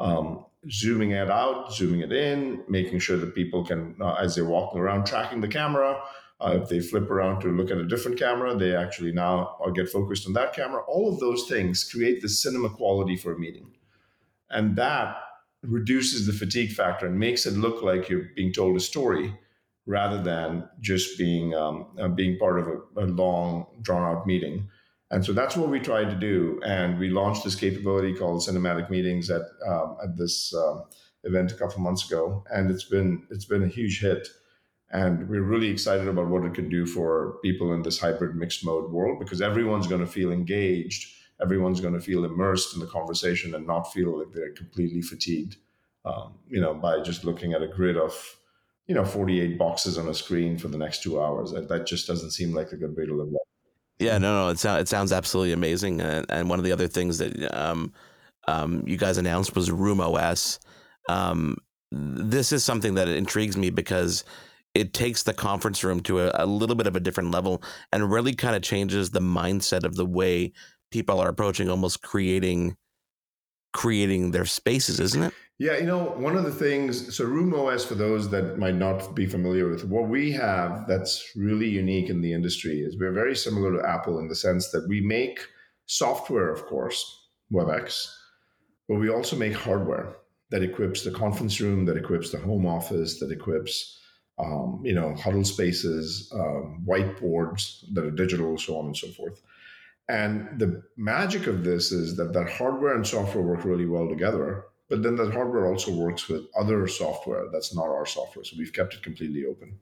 um, 0.00 0.44
zooming 0.70 1.12
it 1.12 1.30
out, 1.30 1.72
zooming 1.72 2.00
it 2.00 2.12
in, 2.12 2.64
making 2.68 2.98
sure 2.98 3.16
that 3.18 3.34
people 3.34 3.64
can, 3.64 3.94
uh, 4.00 4.14
as 4.14 4.34
they're 4.34 4.44
walking 4.44 4.80
around, 4.80 5.06
tracking 5.06 5.40
the 5.40 5.48
camera. 5.48 6.00
Uh, 6.40 6.58
if 6.62 6.68
they 6.70 6.80
flip 6.80 7.10
around 7.10 7.40
to 7.40 7.48
look 7.48 7.70
at 7.70 7.76
a 7.76 7.86
different 7.86 8.18
camera, 8.18 8.56
they 8.56 8.74
actually 8.74 9.12
now 9.12 9.56
get 9.74 9.88
focused 9.88 10.26
on 10.26 10.32
that 10.32 10.54
camera. 10.54 10.82
All 10.88 11.12
of 11.12 11.20
those 11.20 11.46
things 11.46 11.84
create 11.84 12.22
the 12.22 12.28
cinema 12.28 12.70
quality 12.70 13.16
for 13.16 13.34
a 13.34 13.38
meeting. 13.38 13.70
And 14.48 14.74
that 14.76 15.16
reduces 15.62 16.26
the 16.26 16.32
fatigue 16.32 16.72
factor 16.72 17.06
and 17.06 17.18
makes 17.18 17.44
it 17.44 17.52
look 17.52 17.82
like 17.82 18.08
you're 18.08 18.30
being 18.34 18.52
told 18.52 18.76
a 18.76 18.80
story 18.80 19.38
rather 19.86 20.22
than 20.22 20.68
just 20.80 21.18
being 21.18 21.54
um, 21.54 21.88
uh, 21.98 22.08
being 22.08 22.38
part 22.38 22.58
of 22.58 22.68
a, 22.68 23.04
a 23.04 23.06
long 23.06 23.66
drawn 23.82 24.02
out 24.02 24.26
meeting. 24.26 24.68
And 25.10 25.24
so 25.24 25.32
that's 25.32 25.56
what 25.56 25.70
we 25.70 25.80
tried 25.80 26.10
to 26.10 26.14
do. 26.14 26.60
And 26.64 26.98
we 26.98 27.10
launched 27.10 27.42
this 27.44 27.56
capability 27.56 28.14
called 28.14 28.42
cinematic 28.42 28.90
meetings 28.90 29.30
at 29.30 29.42
um, 29.66 29.96
at 30.02 30.16
this 30.16 30.54
um, 30.54 30.84
event 31.24 31.52
a 31.52 31.56
couple 31.56 31.80
months 31.80 32.06
ago, 32.06 32.44
and 32.52 32.70
it's 32.70 32.84
been 32.84 33.26
it's 33.30 33.44
been 33.44 33.64
a 33.64 33.68
huge 33.68 34.00
hit. 34.00 34.28
And 34.92 35.28
we're 35.28 35.42
really 35.42 35.68
excited 35.68 36.08
about 36.08 36.26
what 36.26 36.44
it 36.44 36.54
could 36.54 36.68
do 36.68 36.84
for 36.84 37.38
people 37.42 37.72
in 37.72 37.82
this 37.82 38.00
hybrid 38.00 38.34
mixed 38.34 38.64
mode 38.64 38.90
world 38.90 39.20
because 39.20 39.40
everyone's 39.40 39.86
going 39.86 40.00
to 40.00 40.06
feel 40.06 40.32
engaged, 40.32 41.12
everyone's 41.40 41.80
going 41.80 41.94
to 41.94 42.00
feel 42.00 42.24
immersed 42.24 42.74
in 42.74 42.80
the 42.80 42.86
conversation, 42.86 43.54
and 43.54 43.66
not 43.66 43.92
feel 43.92 44.18
like 44.18 44.32
they're 44.32 44.52
completely 44.52 45.02
fatigued. 45.02 45.56
Um, 46.04 46.34
you 46.48 46.60
know, 46.60 46.74
by 46.74 47.00
just 47.02 47.24
looking 47.24 47.52
at 47.52 47.62
a 47.62 47.68
grid 47.68 47.96
of 47.96 48.36
you 48.86 48.94
know 48.94 49.04
48 49.04 49.58
boxes 49.58 49.98
on 49.98 50.08
a 50.08 50.14
screen 50.14 50.56
for 50.56 50.68
the 50.68 50.78
next 50.78 51.02
two 51.02 51.20
hours. 51.20 51.52
That 51.52 51.86
just 51.86 52.06
doesn't 52.06 52.30
seem 52.30 52.54
like 52.54 52.72
a 52.72 52.76
good 52.76 52.96
way 52.96 53.06
to 53.06 53.14
live. 53.14 53.39
Yeah, 54.00 54.16
no, 54.16 54.46
no, 54.46 54.48
it 54.48 54.58
sounds 54.58 54.80
it 54.82 54.88
sounds 54.88 55.12
absolutely 55.12 55.52
amazing. 55.52 56.00
And, 56.00 56.26
and 56.30 56.48
one 56.48 56.58
of 56.58 56.64
the 56.64 56.72
other 56.72 56.88
things 56.88 57.18
that 57.18 57.54
um, 57.56 57.92
um, 58.48 58.82
you 58.86 58.96
guys 58.96 59.18
announced 59.18 59.54
was 59.54 59.68
RoomOS. 59.68 60.58
Um, 61.08 61.58
this 61.92 62.50
is 62.50 62.64
something 62.64 62.94
that 62.94 63.08
intrigues 63.08 63.56
me 63.56 63.68
because 63.68 64.24
it 64.74 64.94
takes 64.94 65.22
the 65.22 65.34
conference 65.34 65.84
room 65.84 66.00
to 66.00 66.20
a, 66.20 66.44
a 66.44 66.46
little 66.46 66.76
bit 66.76 66.86
of 66.86 66.96
a 66.96 67.00
different 67.00 67.30
level 67.30 67.62
and 67.92 68.10
really 68.10 68.34
kind 68.34 68.56
of 68.56 68.62
changes 68.62 69.10
the 69.10 69.20
mindset 69.20 69.84
of 69.84 69.96
the 69.96 70.06
way 70.06 70.52
people 70.90 71.20
are 71.20 71.28
approaching 71.28 71.68
almost 71.68 72.02
creating 72.02 72.76
creating 73.72 74.30
their 74.30 74.46
spaces, 74.46 74.98
isn't 74.98 75.24
it? 75.24 75.34
Yeah, 75.60 75.76
you 75.76 75.84
know, 75.84 76.14
one 76.16 76.38
of 76.38 76.44
the 76.44 76.50
things, 76.50 77.14
so 77.14 77.26
RoomOS, 77.26 77.84
for 77.84 77.94
those 77.94 78.30
that 78.30 78.56
might 78.56 78.76
not 78.76 79.14
be 79.14 79.26
familiar 79.26 79.68
with, 79.68 79.84
what 79.84 80.08
we 80.08 80.32
have 80.32 80.86
that's 80.88 81.32
really 81.36 81.68
unique 81.68 82.08
in 82.08 82.22
the 82.22 82.32
industry 82.32 82.80
is 82.80 82.96
we're 82.98 83.12
very 83.12 83.36
similar 83.36 83.70
to 83.76 83.86
Apple 83.86 84.18
in 84.20 84.28
the 84.28 84.34
sense 84.34 84.70
that 84.70 84.88
we 84.88 85.02
make 85.02 85.38
software, 85.84 86.48
of 86.48 86.64
course, 86.64 87.28
WebEx, 87.52 88.10
but 88.88 89.00
we 89.00 89.10
also 89.10 89.36
make 89.36 89.52
hardware 89.52 90.16
that 90.50 90.62
equips 90.62 91.04
the 91.04 91.10
conference 91.10 91.60
room, 91.60 91.84
that 91.84 91.98
equips 91.98 92.30
the 92.30 92.38
home 92.38 92.64
office, 92.64 93.20
that 93.20 93.30
equips, 93.30 94.00
um, 94.38 94.80
you 94.82 94.94
know, 94.94 95.14
huddle 95.14 95.44
spaces, 95.44 96.32
um, 96.34 96.82
whiteboards 96.88 97.84
that 97.92 98.06
are 98.06 98.10
digital, 98.10 98.56
so 98.56 98.78
on 98.78 98.86
and 98.86 98.96
so 98.96 99.08
forth. 99.08 99.42
And 100.08 100.58
the 100.58 100.82
magic 100.96 101.46
of 101.46 101.64
this 101.64 101.92
is 101.92 102.16
that 102.16 102.32
that 102.32 102.48
hardware 102.48 102.94
and 102.94 103.06
software 103.06 103.44
work 103.44 103.66
really 103.66 103.84
well 103.84 104.08
together 104.08 104.64
but 104.90 105.02
then 105.02 105.16
that 105.16 105.32
hardware 105.32 105.66
also 105.66 105.92
works 105.92 106.28
with 106.28 106.42
other 106.58 106.86
software 106.86 107.46
that's 107.50 107.74
not 107.74 107.86
our 107.86 108.04
software. 108.04 108.44
So 108.44 108.56
we've 108.58 108.72
kept 108.72 108.92
it 108.92 109.02
completely 109.02 109.46
open. 109.46 109.78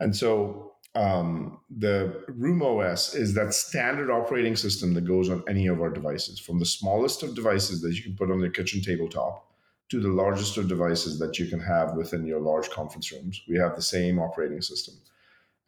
And 0.00 0.16
so 0.16 0.72
um, 0.94 1.60
the 1.70 2.24
RoomOS 2.28 3.14
is 3.14 3.34
that 3.34 3.54
standard 3.54 4.10
operating 4.10 4.56
system 4.56 4.94
that 4.94 5.06
goes 5.06 5.30
on 5.30 5.44
any 5.48 5.66
of 5.66 5.80
our 5.80 5.90
devices, 5.90 6.40
from 6.40 6.58
the 6.58 6.66
smallest 6.66 7.22
of 7.22 7.34
devices 7.34 7.80
that 7.82 7.94
you 7.94 8.02
can 8.02 8.16
put 8.16 8.30
on 8.30 8.40
your 8.40 8.50
kitchen 8.50 8.82
tabletop 8.82 9.46
to 9.90 10.00
the 10.00 10.08
largest 10.08 10.56
of 10.56 10.68
devices 10.68 11.18
that 11.18 11.38
you 11.38 11.46
can 11.46 11.60
have 11.60 11.94
within 11.94 12.26
your 12.26 12.40
large 12.40 12.70
conference 12.70 13.12
rooms. 13.12 13.42
We 13.48 13.58
have 13.58 13.76
the 13.76 13.82
same 13.82 14.18
operating 14.18 14.62
system. 14.62 14.94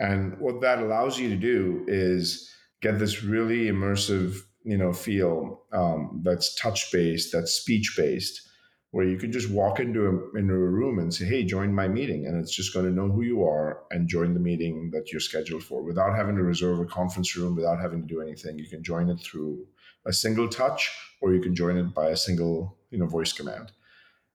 And 0.01 0.39
what 0.41 0.61
that 0.63 0.79
allows 0.79 1.19
you 1.19 1.29
to 1.29 1.37
do 1.37 1.85
is 1.87 2.51
get 2.81 2.99
this 2.99 3.23
really 3.23 3.67
immersive, 3.67 4.39
you 4.65 4.77
know, 4.77 4.93
feel 4.93 5.63
um, 5.73 6.23
that's 6.25 6.55
touch 6.55 6.91
based, 6.91 7.33
that's 7.33 7.53
speech 7.53 7.95
based, 7.97 8.49
where 8.95 9.05
you 9.05 9.19
can 9.19 9.33
just 9.33 9.51
walk 9.51 9.81
into 9.81 10.07
a, 10.07 10.39
into 10.39 10.55
a 10.55 10.57
room 10.57 11.01
and 11.01 11.13
say, 11.13 11.25
hey, 11.25 11.43
join 11.43 11.75
my 11.75 11.89
meeting. 11.89 12.27
And 12.27 12.41
it's 12.41 12.55
just 12.55 12.73
going 12.73 12.87
to 12.87 12.93
know 12.93 13.11
who 13.11 13.23
you 13.23 13.43
are 13.43 13.81
and 13.91 14.09
join 14.09 14.35
the 14.35 14.39
meeting 14.39 14.93
that 14.93 15.11
you're 15.11 15.21
scheduled 15.21 15.65
for 15.65 15.83
without 15.83 16.15
having 16.15 16.37
to 16.37 16.45
reserve 16.45 16.79
a 16.79 16.85
conference 16.85 17.37
room, 17.37 17.57
without 17.57 17.81
having 17.81 18.03
to 18.03 18.07
do 18.07 18.21
anything. 18.21 18.57
You 18.57 18.69
can 18.69 18.85
join 18.85 19.11
it 19.11 19.19
through 19.19 19.67
a 20.07 20.13
single 20.13 20.49
touch 20.49 20.97
or 21.21 21.35
you 21.35 21.41
can 21.41 21.57
join 21.57 21.77
it 21.77 21.93
by 21.93 22.11
a 22.11 22.17
single 22.17 22.79
you 22.91 22.99
know, 22.99 23.07
voice 23.07 23.33
command. 23.33 23.73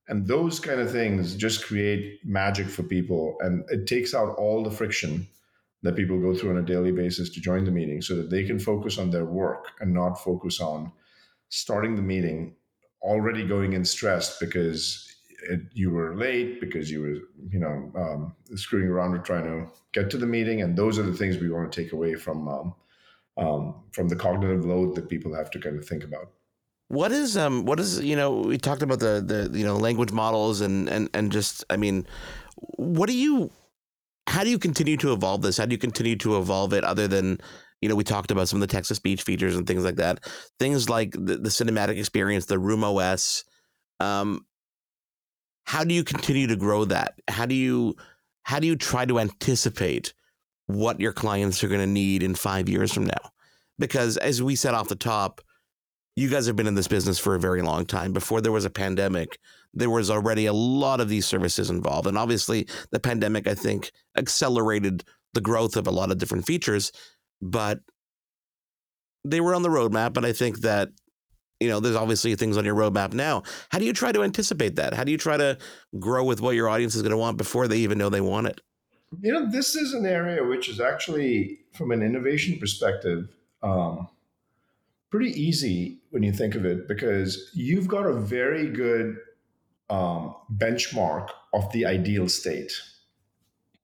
And 0.09 0.27
those 0.27 0.59
kind 0.59 0.81
of 0.81 0.91
things 0.91 1.37
just 1.37 1.65
create 1.65 2.19
magic 2.25 2.67
for 2.67 2.83
people. 2.83 3.37
And 3.39 3.63
it 3.69 3.87
takes 3.87 4.13
out 4.13 4.35
all 4.35 4.61
the 4.61 4.71
friction 4.71 5.25
that 5.83 5.95
people 5.95 6.19
go 6.19 6.35
through 6.35 6.49
on 6.49 6.57
a 6.57 6.63
daily 6.63 6.91
basis 6.91 7.29
to 7.29 7.39
join 7.39 7.63
the 7.63 7.71
meeting 7.71 8.01
so 8.01 8.17
that 8.17 8.29
they 8.29 8.43
can 8.43 8.59
focus 8.59 8.97
on 8.97 9.09
their 9.09 9.23
work 9.23 9.67
and 9.79 9.93
not 9.93 10.21
focus 10.21 10.59
on 10.59 10.91
starting 11.47 11.95
the 11.95 12.01
meeting 12.01 12.57
already 13.01 13.45
going 13.45 13.73
in 13.73 13.85
stressed 13.85 14.39
because 14.39 15.05
it, 15.49 15.61
you 15.73 15.89
were 15.89 16.15
late 16.15 16.59
because 16.59 16.91
you 16.91 17.01
were 17.01 17.17
you 17.49 17.59
know 17.59 17.91
um, 17.95 18.35
screwing 18.55 18.87
around 18.87 19.13
or 19.13 19.19
trying 19.19 19.45
to 19.45 19.71
get 19.93 20.09
to 20.11 20.17
the 20.17 20.25
meeting. 20.25 20.61
And 20.61 20.77
those 20.77 20.99
are 20.99 21.03
the 21.03 21.13
things 21.13 21.37
we 21.37 21.49
want 21.49 21.71
to 21.71 21.83
take 21.83 21.93
away 21.93 22.15
from 22.15 22.47
um, 22.47 22.75
um, 23.37 23.75
from 23.91 24.09
the 24.09 24.15
cognitive 24.15 24.65
load 24.65 24.95
that 24.95 25.09
people 25.09 25.33
have 25.33 25.49
to 25.51 25.59
kind 25.59 25.77
of 25.77 25.87
think 25.87 26.03
about. 26.03 26.31
What 26.89 27.11
is 27.11 27.37
um 27.37 27.65
what 27.65 27.79
is 27.79 28.01
you 28.01 28.15
know 28.15 28.31
we 28.31 28.57
talked 28.57 28.81
about 28.81 28.99
the 28.99 29.23
the 29.25 29.57
you 29.57 29.65
know 29.65 29.77
language 29.77 30.11
models 30.11 30.61
and 30.61 30.89
and 30.89 31.07
and 31.13 31.31
just 31.31 31.63
i 31.69 31.77
mean 31.77 32.07
what 32.77 33.07
do 33.07 33.15
you 33.15 33.51
how 34.29 34.43
do 34.43 34.49
you 34.49 34.59
continue 34.59 34.95
to 34.97 35.11
evolve 35.11 35.41
this? 35.41 35.57
How 35.57 35.65
do 35.65 35.71
you 35.71 35.77
continue 35.77 36.15
to 36.17 36.37
evolve 36.37 36.73
it 36.73 36.83
other 36.83 37.07
than 37.07 37.41
you 37.81 37.89
know, 37.89 37.95
we 37.95 38.03
talked 38.03 38.31
about 38.31 38.47
some 38.47 38.61
of 38.61 38.67
the 38.67 38.71
text 38.71 38.89
to 38.89 38.95
speech 38.95 39.21
features 39.21 39.55
and 39.55 39.65
things 39.65 39.83
like 39.83 39.95
that. 39.95 40.19
Things 40.59 40.89
like 40.89 41.11
the, 41.11 41.37
the 41.37 41.49
cinematic 41.49 41.97
experience, 41.97 42.45
the 42.45 42.57
RoomOS. 42.57 43.43
Um, 43.99 44.45
how 45.65 45.83
do 45.83 45.93
you 45.93 46.03
continue 46.03 46.47
to 46.47 46.55
grow 46.55 46.85
that? 46.85 47.13
How 47.27 47.45
do 47.45 47.55
you 47.55 47.95
how 48.43 48.59
do 48.59 48.67
you 48.67 48.75
try 48.75 49.05
to 49.05 49.19
anticipate 49.19 50.13
what 50.65 50.99
your 50.99 51.13
clients 51.13 51.63
are 51.63 51.67
going 51.67 51.79
to 51.79 51.87
need 51.87 52.23
in 52.23 52.33
five 52.33 52.67
years 52.67 52.91
from 52.91 53.05
now? 53.05 53.31
Because 53.77 54.17
as 54.17 54.41
we 54.41 54.55
said 54.55 54.73
off 54.73 54.87
the 54.87 54.95
top, 54.95 55.41
you 56.15 56.27
guys 56.27 56.47
have 56.47 56.55
been 56.55 56.67
in 56.67 56.75
this 56.75 56.87
business 56.87 57.19
for 57.19 57.35
a 57.35 57.39
very 57.39 57.61
long 57.61 57.85
time. 57.85 58.11
Before 58.11 58.41
there 58.41 58.51
was 58.51 58.65
a 58.65 58.69
pandemic, 58.69 59.37
there 59.73 59.89
was 59.89 60.09
already 60.09 60.47
a 60.47 60.53
lot 60.53 60.99
of 60.99 61.07
these 61.07 61.25
services 61.25 61.69
involved. 61.69 62.07
And 62.07 62.17
obviously, 62.17 62.67
the 62.91 62.99
pandemic, 62.99 63.47
I 63.47 63.53
think, 63.53 63.91
accelerated 64.17 65.03
the 65.33 65.41
growth 65.41 65.77
of 65.77 65.87
a 65.87 65.91
lot 65.91 66.11
of 66.11 66.17
different 66.17 66.45
features 66.45 66.91
but 67.41 67.79
they 69.25 69.41
were 69.41 69.55
on 69.55 69.63
the 69.63 69.69
roadmap. 69.69 70.17
And 70.17 70.25
I 70.25 70.33
think 70.33 70.61
that 70.61 70.89
you 71.59 71.67
know, 71.67 71.79
there's 71.79 71.95
obviously 71.95 72.35
things 72.35 72.57
on 72.57 72.65
your 72.65 72.75
roadmap 72.75 73.13
now. 73.13 73.43
How 73.69 73.79
do 73.79 73.85
you 73.85 73.93
try 73.93 74.11
to 74.11 74.23
anticipate 74.23 74.77
that? 74.77 74.93
How 74.93 75.03
do 75.03 75.11
you 75.11 75.17
try 75.17 75.37
to 75.37 75.57
grow 75.99 76.23
with 76.23 76.41
what 76.41 76.55
your 76.55 76.69
audience 76.69 76.95
is 76.95 77.01
going 77.01 77.11
to 77.11 77.17
want 77.17 77.37
before 77.37 77.67
they 77.67 77.79
even 77.79 77.97
know 77.97 78.09
they 78.09 78.21
want 78.21 78.47
it? 78.47 78.61
You 79.21 79.33
know, 79.33 79.51
this 79.51 79.75
is 79.75 79.93
an 79.93 80.05
area 80.05 80.43
which 80.43 80.69
is 80.69 80.79
actually, 80.79 81.59
from 81.73 81.91
an 81.91 82.01
innovation 82.01 82.59
perspective, 82.59 83.27
um, 83.61 84.07
pretty 85.09 85.31
easy 85.31 85.99
when 86.11 86.23
you 86.23 86.31
think 86.31 86.55
of 86.55 86.65
it 86.65 86.87
because 86.87 87.51
you've 87.53 87.87
got 87.87 88.05
a 88.05 88.13
very 88.13 88.69
good 88.69 89.17
um, 89.89 90.35
benchmark 90.55 91.29
of 91.53 91.69
the 91.73 91.85
ideal 91.85 92.29
state. 92.29 92.71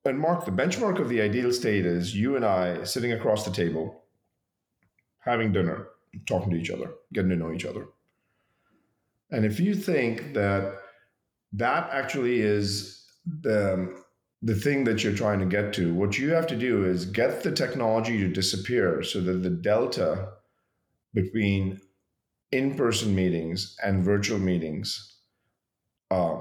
And 0.05 0.19
Marc, 0.19 0.45
the 0.45 0.51
benchmark 0.51 0.99
of 0.99 1.09
the 1.09 1.19
ideal 1.19 1.51
state 1.51 1.85
is 1.85 2.15
you 2.15 2.35
and 2.35 2.45
I 2.45 2.83
sitting 2.83 3.11
across 3.11 3.43
the 3.43 3.51
table, 3.51 4.03
having 5.19 5.51
dinner, 5.51 5.87
talking 6.27 6.51
to 6.51 6.57
each 6.57 6.69
other, 6.69 6.91
getting 7.11 7.31
to 7.31 7.35
know 7.35 7.51
each 7.51 7.65
other. 7.65 7.87
And 9.31 9.45
if 9.45 9.59
you 9.59 9.73
think 9.73 10.35
that 10.35 10.75
that 11.53 11.89
actually 11.91 12.41
is 12.41 13.03
the, 13.25 13.99
the 14.43 14.53
thing 14.53 14.83
that 14.83 15.03
you're 15.03 15.15
trying 15.15 15.39
to 15.39 15.45
get 15.47 15.73
to, 15.73 15.93
what 15.95 16.19
you 16.19 16.29
have 16.33 16.45
to 16.47 16.55
do 16.55 16.85
is 16.85 17.05
get 17.05 17.41
the 17.41 17.51
technology 17.51 18.19
to 18.19 18.27
disappear 18.27 19.01
so 19.01 19.21
that 19.21 19.41
the 19.41 19.49
delta 19.49 20.33
between 21.15 21.81
in 22.51 22.75
person 22.75 23.15
meetings 23.15 23.75
and 23.83 24.05
virtual 24.05 24.37
meetings 24.37 25.17
uh, 26.11 26.37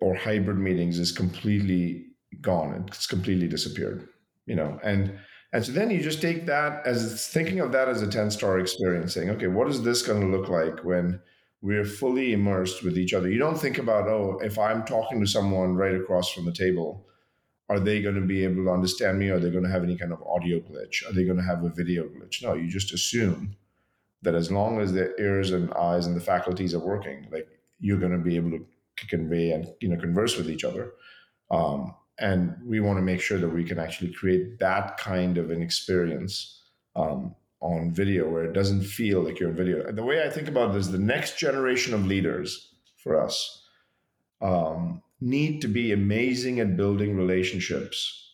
or 0.00 0.14
hybrid 0.14 0.58
meetings 0.58 0.98
is 0.98 1.12
completely 1.12 2.05
gone. 2.40 2.84
It's 2.88 3.06
completely 3.06 3.48
disappeared. 3.48 4.08
You 4.46 4.56
know, 4.56 4.78
and 4.82 5.18
And 5.52 5.64
so 5.64 5.72
then 5.72 5.90
you 5.90 6.00
just 6.00 6.20
take 6.20 6.46
that 6.46 6.86
as 6.86 7.28
thinking 7.28 7.60
of 7.60 7.72
that 7.72 7.88
as 7.88 8.02
a 8.02 8.10
10 8.10 8.30
star 8.30 8.58
experience, 8.58 9.14
saying, 9.14 9.30
okay, 9.30 9.46
what 9.46 9.68
is 9.68 9.82
this 9.82 10.02
going 10.02 10.20
to 10.20 10.36
look 10.36 10.48
like 10.48 10.84
when 10.84 11.20
we're 11.62 11.84
fully 11.84 12.32
immersed 12.32 12.82
with 12.84 12.98
each 12.98 13.14
other? 13.14 13.30
You 13.30 13.38
don't 13.38 13.58
think 13.58 13.78
about, 13.78 14.08
oh, 14.08 14.38
if 14.42 14.58
I'm 14.58 14.84
talking 14.84 15.20
to 15.20 15.26
someone 15.26 15.74
right 15.74 15.94
across 15.94 16.30
from 16.30 16.44
the 16.44 16.52
table, 16.52 17.06
are 17.68 17.80
they 17.80 18.02
going 18.02 18.14
to 18.16 18.26
be 18.26 18.44
able 18.44 18.64
to 18.64 18.70
understand 18.70 19.18
me? 19.18 19.30
Are 19.30 19.40
they 19.40 19.50
going 19.50 19.64
to 19.64 19.70
have 19.70 19.82
any 19.82 19.96
kind 19.96 20.12
of 20.12 20.22
audio 20.22 20.58
glitch? 20.58 21.08
Are 21.08 21.12
they 21.12 21.24
going 21.24 21.38
to 21.38 21.42
have 21.42 21.64
a 21.64 21.70
video 21.70 22.04
glitch? 22.04 22.42
No, 22.42 22.54
you 22.54 22.68
just 22.68 22.92
assume 22.92 23.56
that 24.22 24.34
as 24.34 24.50
long 24.52 24.80
as 24.80 24.92
their 24.92 25.18
ears 25.20 25.52
and 25.52 25.72
eyes 25.74 26.06
and 26.06 26.16
the 26.16 26.20
faculties 26.20 26.74
are 26.74 26.86
working, 26.86 27.28
like 27.32 27.48
you're 27.80 27.98
going 27.98 28.12
to 28.12 28.18
be 28.18 28.36
able 28.36 28.50
to 28.50 28.66
convey 29.08 29.52
and 29.52 29.68
you 29.80 29.88
know 29.88 30.00
converse 30.00 30.36
with 30.36 30.50
each 30.50 30.64
other. 30.64 30.92
Um, 31.50 31.94
and 32.18 32.56
we 32.64 32.80
want 32.80 32.98
to 32.98 33.02
make 33.02 33.20
sure 33.20 33.38
that 33.38 33.48
we 33.48 33.64
can 33.64 33.78
actually 33.78 34.12
create 34.12 34.58
that 34.58 34.96
kind 34.96 35.38
of 35.38 35.50
an 35.50 35.62
experience 35.62 36.62
um, 36.94 37.34
on 37.60 37.92
video 37.92 38.28
where 38.28 38.44
it 38.44 38.52
doesn't 38.52 38.82
feel 38.82 39.20
like 39.22 39.38
you're 39.38 39.50
in 39.50 39.56
video. 39.56 39.92
The 39.92 40.02
way 40.02 40.22
I 40.24 40.30
think 40.30 40.48
about 40.48 40.72
this, 40.72 40.88
the 40.88 40.98
next 40.98 41.38
generation 41.38 41.94
of 41.94 42.06
leaders 42.06 42.74
for 43.02 43.20
us 43.20 43.64
um, 44.40 45.02
need 45.20 45.60
to 45.62 45.68
be 45.68 45.92
amazing 45.92 46.60
at 46.60 46.76
building 46.76 47.16
relationships 47.16 48.26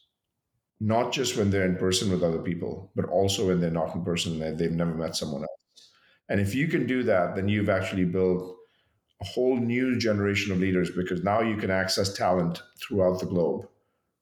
not 0.83 1.13
just 1.13 1.37
when 1.37 1.49
they're 1.49 1.65
in 1.65 1.77
person 1.77 2.11
with 2.11 2.25
other 2.25 2.41
people, 2.41 2.91
but 2.97 3.05
also 3.05 3.47
when 3.47 3.61
they're 3.61 3.71
not 3.71 3.95
in 3.95 4.05
person 4.05 4.43
and 4.43 4.59
they've 4.59 4.73
never 4.73 4.93
met 4.93 5.15
someone 5.15 5.43
else. 5.43 5.91
And 6.29 6.41
if 6.41 6.57
you 6.57 6.67
can 6.67 6.89
do 6.89 7.05
that, 7.05 7.37
then 7.37 7.49
you've 7.49 7.69
actually 7.69 8.05
built 8.05 8.57
a 9.21 9.25
whole 9.25 9.57
new 9.57 9.97
generation 9.97 10.51
of 10.51 10.59
leaders 10.59 10.91
because 10.91 11.23
now 11.23 11.41
you 11.41 11.57
can 11.57 11.71
access 11.71 12.13
talent 12.13 12.63
throughout 12.81 13.21
the 13.21 13.27
globe 13.27 13.69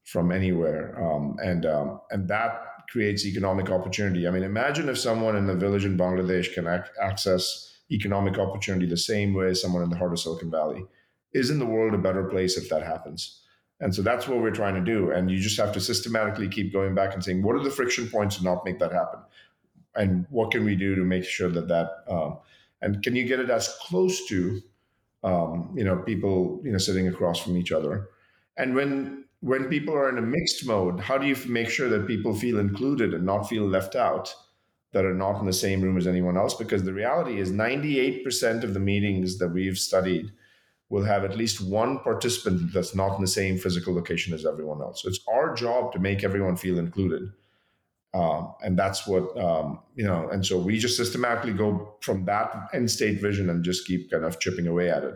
from 0.05 0.33
anywhere, 0.33 0.99
um, 1.03 1.37
and 1.43 1.67
um, 1.67 2.01
and 2.11 2.29
that 2.29 2.63
creates 2.91 3.25
economic 3.25 3.71
opportunity. 3.71 4.27
I 4.27 4.31
mean, 4.31 4.43
imagine 4.43 4.89
if 4.89 4.99
someone 4.99 5.37
in 5.37 5.49
a 5.49 5.55
village 5.55 5.85
in 5.85 5.97
Bangladesh 5.97 6.53
can 6.53 6.67
ac- 6.67 6.91
access 7.01 7.79
economic 7.93 8.39
opportunity 8.39 8.87
the 8.87 8.97
same 8.97 9.35
way 9.35 9.51
as 9.51 9.61
someone 9.61 9.83
in 9.83 9.91
the 9.91 9.97
heart 9.97 10.13
of 10.13 10.19
Silicon 10.19 10.51
Valley. 10.51 10.85
Isn't 11.33 11.59
the 11.59 11.67
world 11.67 11.95
a 11.95 11.99
better 11.99 12.25
place 12.25 12.57
if 12.57 12.69
that 12.71 12.83
happens? 12.83 13.43
And 13.81 13.95
so 13.95 14.03
that's 14.03 14.29
what 14.29 14.41
we're 14.41 14.51
trying 14.51 14.75
to 14.75 14.81
do. 14.81 15.11
And 15.11 15.31
you 15.31 15.39
just 15.39 15.57
have 15.57 15.73
to 15.73 15.81
systematically 15.81 16.49
keep 16.49 16.73
going 16.73 16.95
back 16.95 17.15
and 17.15 17.25
saying, 17.25 17.43
what 17.43 17.57
are 17.57 17.63
the 17.63 17.71
friction 17.71 18.09
points 18.09 18.37
to 18.37 18.45
not 18.45 18.65
make 18.65 18.79
that 18.79 18.93
happen? 18.93 19.21
And 19.95 20.27
what 20.31 20.51
can 20.51 20.65
we 20.65 20.77
do 20.77 20.95
to 20.95 21.03
make 21.03 21.25
sure 21.25 21.49
that 21.49 21.69
that, 21.69 21.91
um, 22.09 22.39
and 22.83 23.03
can 23.03 23.17
you 23.17 23.25
get 23.25 23.41
it 23.41 23.51
as 23.51 23.75
close 23.81 24.27
to, 24.29 24.61
um, 25.25 25.75
you 25.77 25.85
know, 25.85 25.97
people, 25.97 26.61
you 26.63 26.73
know, 26.73 26.79
sitting 26.79 27.09
across 27.09 27.41
from 27.41 27.57
each 27.57 27.73
other? 27.73 28.09
And 28.61 28.75
when 28.75 29.25
when 29.41 29.69
people 29.69 29.95
are 29.95 30.11
in 30.11 30.19
a 30.19 30.23
mixed 30.23 30.67
mode, 30.67 31.01
how 31.01 31.17
do 31.17 31.27
you 31.27 31.37
make 31.49 31.71
sure 31.71 31.89
that 31.89 32.07
people 32.07 32.35
feel 32.35 32.59
included 32.59 33.15
and 33.15 33.25
not 33.25 33.49
feel 33.49 33.67
left 33.67 33.97
out 33.97 34.35
that 34.93 35.07
are 35.07 35.15
not 35.15 35.41
in 35.41 35.47
the 35.47 35.53
same 35.53 35.81
room 35.81 35.97
as 35.97 36.07
anyone 36.07 36.37
else? 36.37 36.55
Because 36.55 36.83
the 36.83 36.93
reality 36.93 37.41
is 37.41 37.51
98% 37.51 38.63
of 38.63 38.75
the 38.75 38.81
meetings 38.81 39.39
that 39.39 39.49
we've 39.49 39.79
studied 39.79 40.31
will 40.91 41.05
have 41.05 41.25
at 41.25 41.39
least 41.39 41.61
one 41.63 42.01
participant 42.01 42.73
that's 42.75 42.95
not 42.95 43.15
in 43.15 43.23
the 43.23 43.27
same 43.41 43.57
physical 43.57 43.95
location 43.95 44.35
as 44.35 44.45
everyone 44.45 44.83
else. 44.83 45.03
So 45.03 45.09
it's 45.09 45.21
our 45.33 45.55
job 45.55 45.93
to 45.93 45.99
make 45.99 46.23
everyone 46.23 46.57
feel 46.57 46.79
included. 46.79 47.33
Um, 48.13 48.55
and 48.63 48.77
that's 48.77 49.07
what, 49.07 49.39
um, 49.39 49.79
you 49.95 50.05
know, 50.05 50.29
and 50.29 50.45
so 50.45 50.59
we 50.59 50.79
just 50.79 50.97
systematically 50.97 51.53
go 51.53 51.95
from 52.01 52.25
that 52.27 52.69
end 52.75 52.91
state 52.91 53.23
vision 53.23 53.49
and 53.49 53.65
just 53.65 53.87
keep 53.87 54.11
kind 54.11 54.25
of 54.25 54.41
chipping 54.41 54.67
away 54.67 54.91
at 54.91 55.05
it, 55.05 55.15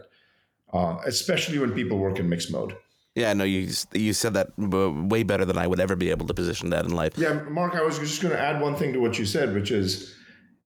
uh, 0.72 0.96
especially 1.04 1.58
when 1.58 1.72
people 1.72 1.98
work 1.98 2.20
in 2.20 2.28
mixed 2.28 2.52
mode. 2.52 2.76
Yeah, 3.14 3.32
no, 3.32 3.44
you 3.44 3.68
you 3.92 4.12
said 4.12 4.34
that 4.34 4.50
way 4.58 5.22
better 5.22 5.44
than 5.44 5.56
I 5.56 5.68
would 5.68 5.78
ever 5.78 5.94
be 5.94 6.10
able 6.10 6.26
to 6.26 6.34
position 6.34 6.70
that 6.70 6.84
in 6.84 6.92
life. 6.92 7.16
Yeah, 7.16 7.42
Marc, 7.48 7.76
I 7.76 7.82
was 7.82 7.98
just 7.98 8.20
going 8.20 8.34
to 8.34 8.40
add 8.40 8.60
one 8.60 8.74
thing 8.74 8.92
to 8.92 8.98
what 8.98 9.18
you 9.20 9.24
said, 9.24 9.54
which 9.54 9.70
is, 9.70 10.16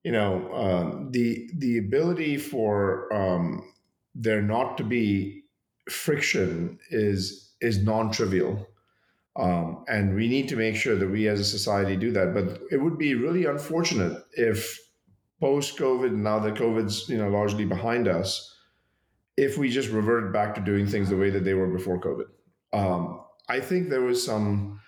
you 0.03 0.13
know, 0.13 0.51
um, 0.55 1.11
the 1.13 1.51
the 1.59 1.77
ability 1.77 2.39
for 2.39 3.13
um, 3.13 3.71
there 4.15 4.41
not 4.41 4.79
to 4.79 4.85
be 4.85 5.43
friction 5.91 6.79
is 6.91 7.53
is 7.61 7.83
non-trivial, 7.83 8.67
um, 9.37 9.85
and 9.87 10.15
we 10.15 10.27
need 10.27 10.49
to 10.49 10.57
make 10.57 10.75
sure 10.75 10.97
that 10.97 11.09
we 11.09 11.29
as 11.29 11.41
a 11.41 11.45
society 11.45 11.97
do 11.97 12.13
that. 12.13 12.33
But 12.33 12.63
it 12.71 12.79
would 12.79 12.97
be 12.97 13.15
really 13.15 13.45
unfortunate 13.45 14.25
if 14.33 14.79
post 15.39 15.77
COVID, 15.77 16.13
now 16.13 16.39
that 16.39 16.55
COVID's 16.55 17.11
you 17.11 17.19
know 17.19 17.29
largely 17.29 17.67
behind 17.67 18.09
us, 18.09 18.57
if 19.37 19.59
we 19.59 19.69
just 19.69 19.91
reverted 19.91 20.33
back 20.33 20.55
to 20.55 20.63
doing 20.63 20.87
things 20.87 21.11
the 21.11 21.17
way 21.19 21.29
that 21.29 21.45
they 21.45 21.53
were 21.53 21.67
before 21.67 22.01
COVID 22.01 22.25
um, 22.73 23.21
I 23.49 23.61
think 23.61 23.89
there 23.89 24.03
was 24.03 24.25
some 24.25 24.81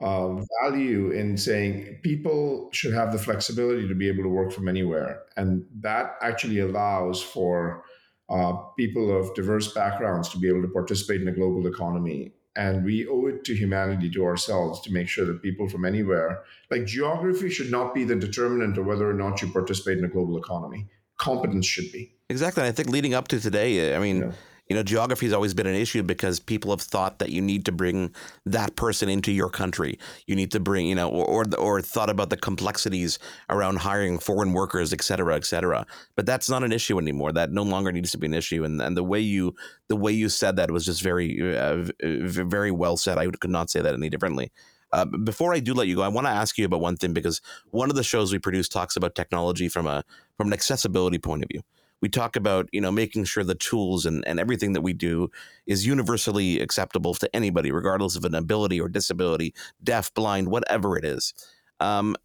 uh, 0.00 0.36
value 0.62 1.10
in 1.10 1.36
saying 1.36 2.00
people 2.02 2.68
should 2.72 2.92
have 2.92 3.12
the 3.12 3.18
flexibility 3.18 3.88
to 3.88 3.94
be 3.94 4.08
able 4.08 4.22
to 4.22 4.28
work 4.28 4.52
from 4.52 4.68
anywhere. 4.68 5.22
And 5.36 5.64
that 5.80 6.16
actually 6.20 6.60
allows 6.60 7.22
for 7.22 7.84
uh, 8.28 8.52
people 8.76 9.16
of 9.16 9.34
diverse 9.34 9.72
backgrounds 9.72 10.28
to 10.30 10.38
be 10.38 10.48
able 10.48 10.62
to 10.62 10.68
participate 10.68 11.22
in 11.22 11.28
a 11.28 11.32
global 11.32 11.66
economy. 11.66 12.32
And 12.56 12.84
we 12.84 13.06
owe 13.06 13.26
it 13.26 13.44
to 13.44 13.54
humanity, 13.54 14.10
to 14.10 14.24
ourselves, 14.24 14.80
to 14.82 14.92
make 14.92 15.08
sure 15.08 15.26
that 15.26 15.42
people 15.42 15.68
from 15.68 15.84
anywhere, 15.84 16.42
like 16.70 16.86
geography, 16.86 17.50
should 17.50 17.70
not 17.70 17.94
be 17.94 18.04
the 18.04 18.16
determinant 18.16 18.78
of 18.78 18.86
whether 18.86 19.08
or 19.08 19.12
not 19.12 19.42
you 19.42 19.48
participate 19.48 19.98
in 19.98 20.06
a 20.06 20.08
global 20.08 20.38
economy. 20.38 20.86
Competence 21.18 21.66
should 21.66 21.92
be. 21.92 22.14
Exactly. 22.30 22.62
I 22.62 22.72
think 22.72 22.88
leading 22.88 23.12
up 23.12 23.28
to 23.28 23.40
today, 23.40 23.94
I 23.94 23.98
mean, 23.98 24.20
yeah 24.22 24.32
you 24.68 24.74
know, 24.74 24.82
geography 24.82 25.26
has 25.26 25.32
always 25.32 25.54
been 25.54 25.66
an 25.66 25.74
issue 25.74 26.02
because 26.02 26.40
people 26.40 26.70
have 26.70 26.80
thought 26.80 27.18
that 27.20 27.30
you 27.30 27.40
need 27.40 27.64
to 27.66 27.72
bring 27.72 28.14
that 28.44 28.74
person 28.74 29.08
into 29.08 29.30
your 29.30 29.48
country. 29.48 29.98
You 30.26 30.34
need 30.34 30.50
to 30.52 30.60
bring, 30.60 30.86
you 30.86 30.94
know, 30.94 31.08
or 31.08 31.26
or, 31.26 31.44
or 31.58 31.80
thought 31.80 32.10
about 32.10 32.30
the 32.30 32.36
complexities 32.36 33.18
around 33.48 33.78
hiring 33.78 34.18
foreign 34.18 34.52
workers, 34.52 34.92
et 34.92 35.02
cetera, 35.02 35.36
et 35.36 35.44
cetera. 35.44 35.86
But 36.16 36.26
that's 36.26 36.50
not 36.50 36.64
an 36.64 36.72
issue 36.72 36.98
anymore. 36.98 37.32
That 37.32 37.52
no 37.52 37.62
longer 37.62 37.92
needs 37.92 38.10
to 38.12 38.18
be 38.18 38.26
an 38.26 38.34
issue. 38.34 38.64
And 38.64 38.80
and 38.80 38.96
the 38.96 39.04
way 39.04 39.20
you 39.20 39.54
the 39.88 39.96
way 39.96 40.12
you 40.12 40.28
said 40.28 40.56
that 40.56 40.70
was 40.70 40.84
just 40.84 41.02
very 41.02 41.56
uh, 41.56 41.84
very 42.02 42.70
well 42.70 42.96
said. 42.96 43.18
I 43.18 43.28
could 43.28 43.50
not 43.50 43.70
say 43.70 43.80
that 43.80 43.94
any 43.94 44.08
differently. 44.08 44.50
Uh, 44.92 45.04
before 45.04 45.52
I 45.52 45.58
do 45.60 45.74
let 45.74 45.88
you 45.88 45.96
go, 45.96 46.02
I 46.02 46.08
want 46.08 46.26
to 46.26 46.32
ask 46.32 46.56
you 46.56 46.64
about 46.64 46.80
one 46.80 46.96
thing 46.96 47.12
because 47.12 47.40
one 47.70 47.90
of 47.90 47.96
the 47.96 48.04
shows 48.04 48.32
we 48.32 48.38
produce 48.38 48.68
talks 48.68 48.96
about 48.96 49.14
technology 49.14 49.68
from 49.68 49.86
a 49.86 50.04
from 50.36 50.48
an 50.48 50.52
accessibility 50.52 51.18
point 51.18 51.42
of 51.42 51.48
view 51.50 51.62
we 52.00 52.08
talk 52.08 52.36
about 52.36 52.68
you 52.72 52.80
know 52.80 52.90
making 52.90 53.24
sure 53.24 53.44
the 53.44 53.54
tools 53.54 54.06
and, 54.06 54.26
and 54.26 54.38
everything 54.38 54.72
that 54.72 54.82
we 54.82 54.92
do 54.92 55.30
is 55.66 55.86
universally 55.86 56.60
acceptable 56.60 57.14
to 57.14 57.34
anybody 57.34 57.72
regardless 57.72 58.16
of 58.16 58.24
an 58.24 58.34
ability 58.34 58.80
or 58.80 58.88
disability 58.88 59.54
deaf 59.82 60.12
blind 60.14 60.48
whatever 60.48 60.96
it 60.96 61.04
is. 61.04 61.34
Um, 61.80 62.16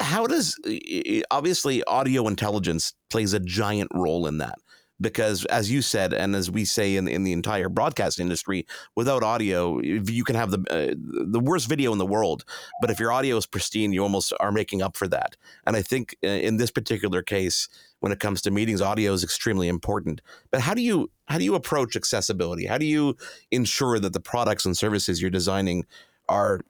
how 0.00 0.26
does 0.26 0.58
obviously 1.30 1.84
audio 1.84 2.26
intelligence 2.26 2.94
plays 3.10 3.32
a 3.32 3.40
giant 3.40 3.90
role 3.94 4.26
in 4.26 4.38
that 4.38 4.58
because 5.00 5.44
as 5.46 5.70
you 5.70 5.82
said 5.82 6.12
and 6.12 6.34
as 6.34 6.50
we 6.50 6.64
say 6.64 6.96
in, 6.96 7.06
in 7.06 7.22
the 7.22 7.32
entire 7.32 7.68
broadcast 7.68 8.18
industry 8.18 8.66
without 8.94 9.22
audio 9.22 9.80
you 9.80 10.24
can 10.24 10.34
have 10.34 10.50
the 10.50 10.58
uh, 10.70 10.94
the 10.96 11.40
worst 11.40 11.68
video 11.68 11.92
in 11.92 11.98
the 11.98 12.06
world 12.06 12.44
but 12.80 12.90
if 12.90 12.98
your 12.98 13.12
audio 13.12 13.36
is 13.36 13.46
pristine 13.46 13.92
you 13.92 14.02
almost 14.02 14.32
are 14.40 14.52
making 14.52 14.82
up 14.82 14.96
for 14.96 15.08
that. 15.08 15.36
And 15.66 15.76
i 15.76 15.82
think 15.82 16.16
uh, 16.24 16.28
in 16.28 16.56
this 16.56 16.70
particular 16.70 17.22
case 17.22 17.68
when 18.00 18.12
it 18.12 18.20
comes 18.20 18.42
to 18.42 18.50
meetings 18.50 18.80
audio 18.80 19.12
is 19.12 19.24
extremely 19.24 19.68
important. 19.68 20.20
But 20.50 20.60
how 20.60 20.74
do 20.74 20.82
you 20.82 21.10
how 21.26 21.38
do 21.38 21.44
you 21.44 21.54
approach 21.54 21.96
accessibility? 21.96 22.66
How 22.66 22.78
do 22.78 22.86
you 22.86 23.16
ensure 23.50 23.98
that 23.98 24.12
the 24.12 24.20
products 24.20 24.64
and 24.64 24.76
services 24.76 25.20
you're 25.20 25.30
designing 25.30 25.84
are 26.28 26.60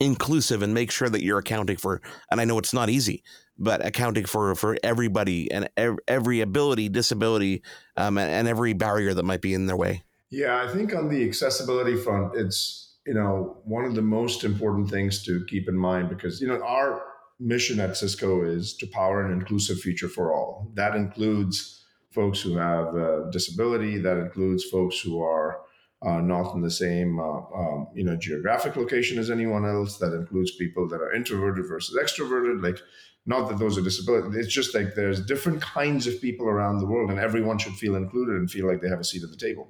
inclusive 0.00 0.62
and 0.62 0.74
make 0.74 0.90
sure 0.90 1.08
that 1.08 1.22
you're 1.22 1.38
accounting 1.38 1.76
for 1.76 2.00
and 2.30 2.40
I 2.40 2.44
know 2.44 2.58
it's 2.58 2.74
not 2.74 2.90
easy 2.90 3.22
but 3.56 3.84
accounting 3.86 4.24
for 4.24 4.54
for 4.56 4.76
everybody 4.82 5.50
and 5.52 5.68
every 6.08 6.40
ability 6.40 6.88
disability 6.88 7.62
um, 7.96 8.18
and 8.18 8.48
every 8.48 8.72
barrier 8.72 9.14
that 9.14 9.22
might 9.22 9.40
be 9.40 9.54
in 9.54 9.66
their 9.66 9.76
way? 9.76 10.02
Yeah 10.30 10.64
I 10.64 10.72
think 10.72 10.94
on 10.94 11.08
the 11.08 11.24
accessibility 11.24 11.96
front 11.96 12.34
it's 12.34 12.96
you 13.06 13.14
know 13.14 13.58
one 13.64 13.84
of 13.84 13.94
the 13.94 14.02
most 14.02 14.42
important 14.42 14.90
things 14.90 15.22
to 15.24 15.44
keep 15.46 15.68
in 15.68 15.76
mind 15.76 16.08
because 16.08 16.40
you 16.40 16.48
know 16.48 16.60
our 16.64 17.02
mission 17.44 17.78
at 17.78 17.96
Cisco 17.96 18.44
is 18.44 18.74
to 18.78 18.86
power 18.86 19.24
an 19.24 19.32
inclusive 19.32 19.78
future 19.78 20.08
for 20.08 20.32
all 20.32 20.70
that 20.74 20.96
includes 20.96 21.84
folks 22.10 22.40
who 22.40 22.56
have 22.56 22.94
a 22.94 23.28
disability 23.30 23.98
that 23.98 24.16
includes 24.16 24.64
folks 24.64 24.98
who 25.00 25.22
are 25.22 25.60
uh, 26.04 26.20
not 26.20 26.54
in 26.54 26.60
the 26.60 26.70
same 26.70 27.18
uh, 27.18 27.40
um, 27.60 27.88
you 27.94 28.04
know 28.04 28.16
geographic 28.16 28.76
location 28.76 29.18
as 29.18 29.30
anyone 29.30 29.64
else. 29.64 29.98
That 29.98 30.12
includes 30.12 30.52
people 30.52 30.86
that 30.88 31.00
are 31.00 31.12
introverted 31.12 31.66
versus 31.66 31.96
extroverted. 31.96 32.62
Like, 32.62 32.78
not 33.26 33.48
that 33.48 33.58
those 33.58 33.78
are 33.78 33.82
disabilities. 33.82 34.36
It's 34.36 34.54
just 34.54 34.74
like 34.74 34.94
there's 34.94 35.24
different 35.24 35.62
kinds 35.62 36.06
of 36.06 36.20
people 36.20 36.46
around 36.46 36.78
the 36.78 36.86
world, 36.86 37.10
and 37.10 37.18
everyone 37.18 37.58
should 37.58 37.74
feel 37.74 37.96
included 37.96 38.36
and 38.36 38.50
feel 38.50 38.66
like 38.66 38.82
they 38.82 38.88
have 38.88 39.00
a 39.00 39.04
seat 39.04 39.22
at 39.22 39.30
the 39.30 39.36
table. 39.36 39.68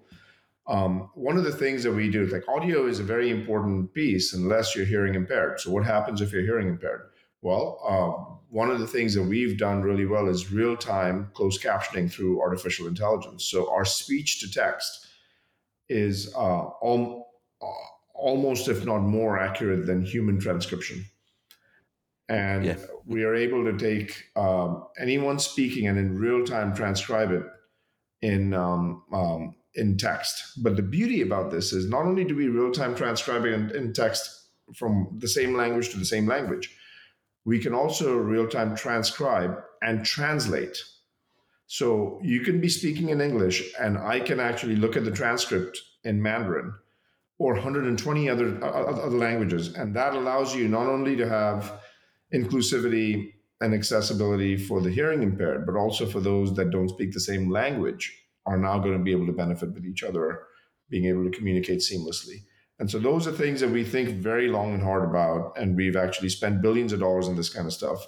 Um, 0.66 1.10
one 1.14 1.36
of 1.36 1.44
the 1.44 1.52
things 1.52 1.82
that 1.84 1.92
we 1.92 2.10
do, 2.10 2.26
like 2.26 2.48
audio, 2.48 2.86
is 2.86 2.98
a 2.98 3.04
very 3.04 3.30
important 3.30 3.92
piece 3.94 4.32
unless 4.32 4.74
you're 4.74 4.86
hearing 4.86 5.14
impaired. 5.14 5.60
So, 5.60 5.70
what 5.70 5.84
happens 5.84 6.20
if 6.20 6.32
you're 6.32 6.42
hearing 6.42 6.68
impaired? 6.68 7.02
Well, 7.44 7.66
um, 7.86 8.38
one 8.48 8.70
of 8.70 8.78
the 8.80 8.86
things 8.86 9.14
that 9.14 9.22
we've 9.22 9.58
done 9.58 9.82
really 9.82 10.06
well 10.06 10.28
is 10.28 10.50
real 10.50 10.76
time 10.76 11.30
closed 11.34 11.62
captioning 11.62 12.10
through 12.10 12.40
artificial 12.40 12.86
intelligence. 12.86 13.44
So, 13.44 13.70
our 13.70 13.84
speech 13.84 14.40
to 14.40 14.50
text 14.50 15.06
is 15.90 16.34
uh, 16.34 16.64
al- 16.82 17.26
uh, 17.60 17.86
almost, 18.14 18.68
if 18.68 18.86
not 18.86 19.00
more, 19.00 19.38
accurate 19.38 19.84
than 19.86 20.02
human 20.14 20.40
transcription. 20.40 21.04
and 22.30 22.64
Yeah. 22.64 22.76
we 23.04 23.22
are 23.22 23.34
able 23.34 23.62
to 23.70 23.76
take 23.76 24.10
um, 24.34 24.86
anyone 24.98 25.38
speaking 25.38 25.88
and 25.88 25.98
in 25.98 26.18
real 26.18 26.42
time 26.46 26.74
transcribe 26.74 27.30
it 27.30 27.44
in 28.22 28.54
um, 28.54 29.02
um, 29.12 29.54
in 29.74 29.98
text. 29.98 30.62
But 30.64 30.76
the 30.76 30.82
beauty 30.96 31.20
about 31.20 31.50
this 31.50 31.66
is 31.74 31.84
not 31.94 32.06
only 32.06 32.24
do 32.24 32.34
we 32.34 32.48
real 32.48 32.72
time 32.72 32.94
transcribe 32.94 33.44
it 33.44 33.52
in, 33.52 33.70
in 33.76 33.92
text 33.92 34.22
from 34.74 34.92
the 35.18 35.28
same 35.28 35.52
language 35.54 35.90
to 35.90 35.98
the 35.98 36.06
same 36.14 36.26
language, 36.26 36.66
we 37.44 37.58
can 37.58 37.74
also 37.74 38.16
real 38.16 38.48
time 38.48 38.74
transcribe 38.76 39.56
and 39.82 40.04
translate. 40.04 40.76
So 41.66 42.20
you 42.22 42.40
can 42.40 42.60
be 42.60 42.68
speaking 42.68 43.08
in 43.08 43.20
English, 43.20 43.72
and 43.80 43.98
I 43.98 44.20
can 44.20 44.40
actually 44.40 44.76
look 44.76 44.96
at 44.96 45.04
the 45.04 45.10
transcript 45.10 45.78
in 46.04 46.22
Mandarin 46.22 46.74
or 47.38 47.54
120 47.54 48.28
other 48.30 48.64
other 48.64 49.18
languages, 49.18 49.74
and 49.74 49.94
that 49.96 50.14
allows 50.14 50.54
you 50.54 50.68
not 50.68 50.86
only 50.86 51.16
to 51.16 51.28
have 51.28 51.80
inclusivity 52.32 53.32
and 53.60 53.74
accessibility 53.74 54.56
for 54.56 54.80
the 54.80 54.90
hearing 54.90 55.22
impaired, 55.22 55.66
but 55.66 55.76
also 55.76 56.06
for 56.06 56.20
those 56.20 56.54
that 56.54 56.70
don't 56.70 56.90
speak 56.90 57.12
the 57.12 57.20
same 57.20 57.50
language 57.50 58.12
are 58.46 58.58
now 58.58 58.78
going 58.78 58.96
to 58.96 59.02
be 59.02 59.12
able 59.12 59.26
to 59.26 59.32
benefit 59.32 59.72
with 59.72 59.86
each 59.86 60.02
other, 60.02 60.42
being 60.90 61.06
able 61.06 61.24
to 61.24 61.36
communicate 61.36 61.80
seamlessly. 61.80 62.42
And 62.78 62.90
so 62.90 62.98
those 62.98 63.26
are 63.26 63.32
things 63.32 63.60
that 63.60 63.70
we 63.70 63.84
think 63.84 64.10
very 64.10 64.48
long 64.48 64.74
and 64.74 64.82
hard 64.82 65.04
about, 65.04 65.56
and 65.56 65.76
we've 65.76 65.96
actually 65.96 66.28
spent 66.28 66.60
billions 66.60 66.92
of 66.92 67.00
dollars 67.00 67.28
on 67.28 67.36
this 67.36 67.48
kind 67.48 67.66
of 67.66 67.72
stuff. 67.72 68.04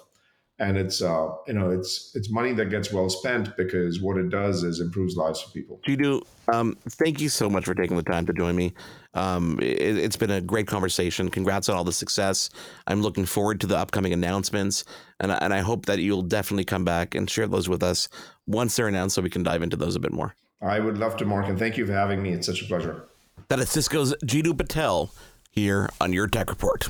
And 0.59 0.75
it's 0.75 1.03
uh, 1.03 1.29
you 1.45 1.53
know 1.53 1.69
it's 1.69 2.11
it's 2.15 2.31
money 2.31 2.51
that 2.53 2.71
gets 2.71 2.91
well 2.91 3.09
spent 3.09 3.55
because 3.55 4.01
what 4.01 4.17
it 4.17 4.29
does 4.29 4.63
is 4.63 4.79
improves 4.79 5.15
lives 5.15 5.39
for 5.39 5.51
people. 5.51 5.79
Jeetu, 5.87 6.23
um, 6.51 6.75
thank 6.89 7.21
you 7.21 7.29
so 7.29 7.47
much 7.47 7.65
for 7.65 7.75
taking 7.75 7.95
the 7.95 8.01
time 8.01 8.25
to 8.25 8.33
join 8.33 8.55
me. 8.55 8.73
Um, 9.13 9.59
it, 9.61 9.97
it's 9.97 10.15
been 10.15 10.31
a 10.31 10.41
great 10.41 10.65
conversation. 10.65 11.29
Congrats 11.29 11.69
on 11.69 11.77
all 11.77 11.83
the 11.83 11.93
success. 11.93 12.49
I'm 12.87 13.03
looking 13.03 13.25
forward 13.25 13.61
to 13.61 13.67
the 13.67 13.77
upcoming 13.77 14.13
announcements, 14.13 14.83
and, 15.19 15.31
and 15.31 15.53
I 15.53 15.59
hope 15.59 15.85
that 15.85 15.99
you'll 15.99 16.23
definitely 16.23 16.65
come 16.65 16.83
back 16.83 17.13
and 17.13 17.29
share 17.29 17.47
those 17.47 17.69
with 17.69 17.83
us 17.83 18.09
once 18.47 18.75
they're 18.75 18.87
announced 18.87 19.13
so 19.13 19.21
we 19.21 19.29
can 19.29 19.43
dive 19.43 19.61
into 19.61 19.77
those 19.77 19.95
a 19.95 19.99
bit 19.99 20.11
more. 20.11 20.35
I 20.59 20.79
would 20.79 20.97
love 20.97 21.17
to, 21.17 21.25
Marc, 21.25 21.47
and 21.49 21.59
thank 21.59 21.77
you 21.77 21.85
for 21.85 21.93
having 21.93 22.23
me. 22.23 22.31
It's 22.31 22.47
such 22.47 22.63
a 22.63 22.65
pleasure. 22.65 23.07
That 23.49 23.59
is 23.59 23.69
Cisco's 23.69 24.13
Jeetu 24.25 24.57
Patel 24.57 25.11
here 25.51 25.89
on 26.01 26.13
your 26.13 26.27
Tech 26.27 26.49
Report. 26.49 26.89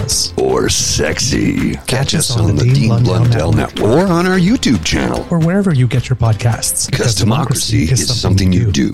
Or 0.37 0.69
sexy. 0.69 1.75
Catch 1.87 2.15
us 2.15 2.35
on 2.35 2.55
the 2.55 2.63
Dean 2.63 3.03
Blundell 3.03 3.53
Network 3.53 3.87
or 3.87 4.11
on 4.11 4.25
our 4.25 4.37
YouTube 4.37 4.83
channel. 4.83 5.27
Or 5.29 5.39
wherever 5.39 5.73
you 5.73 5.87
get 5.87 6.09
your 6.09 6.15
podcasts. 6.15 6.89
Because 6.89 7.15
democracy 7.15 7.83
is 7.83 8.19
something 8.19 8.51
you 8.51 8.71
do. 8.71 8.93